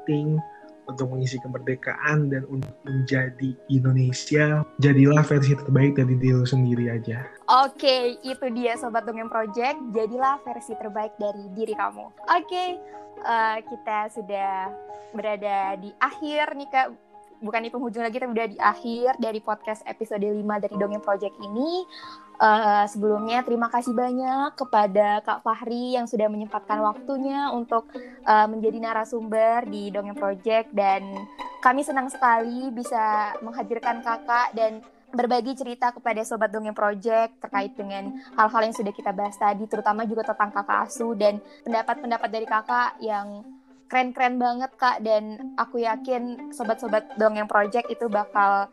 penting 0.10 0.41
untuk 0.89 1.13
mengisi 1.13 1.38
kemerdekaan 1.38 2.34
dan 2.34 2.50
untuk 2.50 2.74
menjadi 2.82 3.54
Indonesia 3.69 4.65
jadilah 4.82 5.22
versi 5.22 5.54
terbaik 5.54 5.93
dari 5.93 6.17
diri 6.17 6.41
sendiri 6.41 6.89
aja. 6.89 7.30
Oke 7.45 8.17
itu 8.26 8.45
dia 8.58 8.74
sobat 8.74 9.06
dongeng 9.06 9.30
project. 9.30 9.78
Jadilah 9.93 10.41
versi 10.41 10.74
terbaik 10.74 11.13
dari 11.22 11.45
diri 11.54 11.78
kamu. 11.78 12.10
Oke 12.26 12.65
uh, 13.22 13.58
kita 13.62 14.10
sudah 14.17 14.74
berada 15.13 15.78
di 15.78 15.93
akhir 16.02 16.58
nih 16.58 16.69
kak. 16.74 16.88
Bukan 17.39 17.63
di 17.63 17.72
penghujung 17.72 18.04
lagi 18.04 18.19
tapi 18.19 18.36
udah 18.36 18.50
di 18.52 18.60
akhir 18.60 19.15
dari 19.22 19.39
podcast 19.39 19.80
episode 19.88 20.26
5 20.26 20.43
dari 20.43 20.76
Dongeng 20.76 21.06
Project 21.06 21.38
ini. 21.39 21.88
Uh, 22.39 22.88
sebelumnya 22.88 23.43
terima 23.43 23.67
kasih 23.67 23.91
banyak 23.91 24.56
kepada 24.56 25.19
Kak 25.28 25.43
Fahri 25.43 25.99
yang 25.99 26.08
sudah 26.08 26.32
menyempatkan 26.32 26.80
waktunya 26.80 27.52
untuk 27.52 27.91
uh, 28.23 28.47
menjadi 28.47 28.80
narasumber 28.80 29.67
di 29.67 29.91
Dongeng 29.91 30.15
Project. 30.15 30.71
Dan 30.71 31.28
kami 31.60 31.84
senang 31.84 32.08
sekali 32.08 32.71
bisa 32.71 33.36
menghadirkan 33.43 33.99
Kakak 33.99 34.56
dan 34.56 34.80
berbagi 35.12 35.58
cerita 35.58 35.91
kepada 35.91 36.21
Sobat 36.23 36.54
Dongeng 36.54 36.78
Project 36.78 37.43
terkait 37.43 37.75
dengan 37.75 38.13
hal-hal 38.39 38.71
yang 38.71 38.75
sudah 38.78 38.93
kita 38.95 39.12
bahas 39.12 39.36
tadi, 39.36 39.67
terutama 39.67 40.06
juga 40.06 40.23
tentang 40.23 40.54
kakak 40.54 40.86
asuh 40.88 41.17
dan 41.17 41.41
pendapat-pendapat 41.65 42.30
dari 42.30 42.47
kakak 42.47 42.91
yang 43.02 43.41
keren-keren 43.89 44.38
banget 44.38 44.71
kak. 44.78 45.02
Dan 45.02 45.56
aku 45.58 45.82
yakin 45.82 46.54
sobat-sobat 46.54 47.17
dongeng 47.17 47.49
project 47.49 47.89
itu 47.89 48.06
bakal 48.06 48.69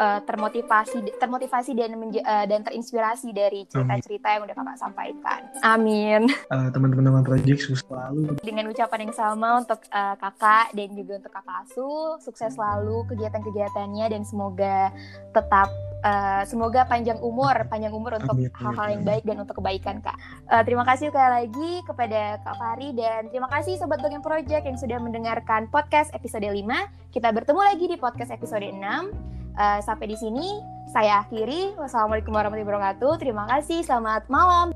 uh, 0.00 0.20
termotivasi 0.24 1.04
termotivasi 1.20 1.76
dan 1.76 1.92
uh, 1.94 2.46
dan 2.48 2.60
terinspirasi 2.64 3.36
dari 3.36 3.68
cerita-cerita 3.68 4.28
yang 4.32 4.42
udah 4.48 4.56
kakak 4.56 4.78
sampaikan. 4.80 5.40
Amin. 5.60 6.32
Uh, 6.48 6.72
teman-teman 6.72 7.22
project 7.22 7.68
sukses 7.68 7.84
selalu. 7.84 8.40
Dengan 8.40 8.72
ucapan 8.72 8.98
yang 9.06 9.14
sama 9.14 9.60
untuk 9.60 9.84
uh, 9.92 10.16
kakak 10.16 10.72
dan 10.72 10.88
juga 10.96 11.12
untuk 11.20 11.32
kakak 11.36 11.56
Asu, 11.60 12.16
sukses 12.24 12.56
selalu 12.56 13.04
kegiatan-kegiatannya 13.12 14.06
dan 14.16 14.22
semoga 14.24 14.88
tetap 15.36 15.68
uh, 16.02 16.42
semoga 16.48 16.88
panjang 16.88 17.20
umur, 17.20 17.52
panjang 17.68 17.92
umur 17.92 18.16
untuk 18.16 18.36
hal-hal 18.56 18.88
yang 18.96 19.04
baik 19.04 19.24
dan 19.28 19.36
untuk 19.44 19.60
kebaikan 19.60 20.00
kak. 20.00 20.16
Uh, 20.48 20.64
terima 20.64 20.88
kasih 20.88 21.12
sekali 21.12 21.44
lagi 21.44 21.72
kepada 21.84 22.40
Kak 22.40 22.56
Fari 22.56 22.96
dan 22.96 23.28
terima 23.28 23.50
kasih 23.52 23.76
Sobat 23.76 24.00
Dongeng 24.00 24.24
Project 24.24 24.64
yang 24.64 24.78
sudah 24.80 24.98
mendengarkan 25.02 25.68
podcast 25.68 26.08
episode 26.16 26.46
5. 26.46 26.64
Kita 27.12 27.28
bertemu 27.34 27.60
lagi 27.60 27.84
di 27.90 27.96
podcast 28.00 28.30
episode 28.32 28.64
6. 28.64 29.39
Uh, 29.54 29.80
sampai 29.82 30.10
di 30.10 30.16
sini 30.18 30.62
saya 30.90 31.22
akhiri. 31.22 31.78
Wassalamualaikum 31.78 32.34
warahmatullahi 32.34 32.66
wabarakatuh. 32.66 33.12
Terima 33.22 33.46
kasih. 33.46 33.86
Selamat 33.86 34.26
malam. 34.26 34.74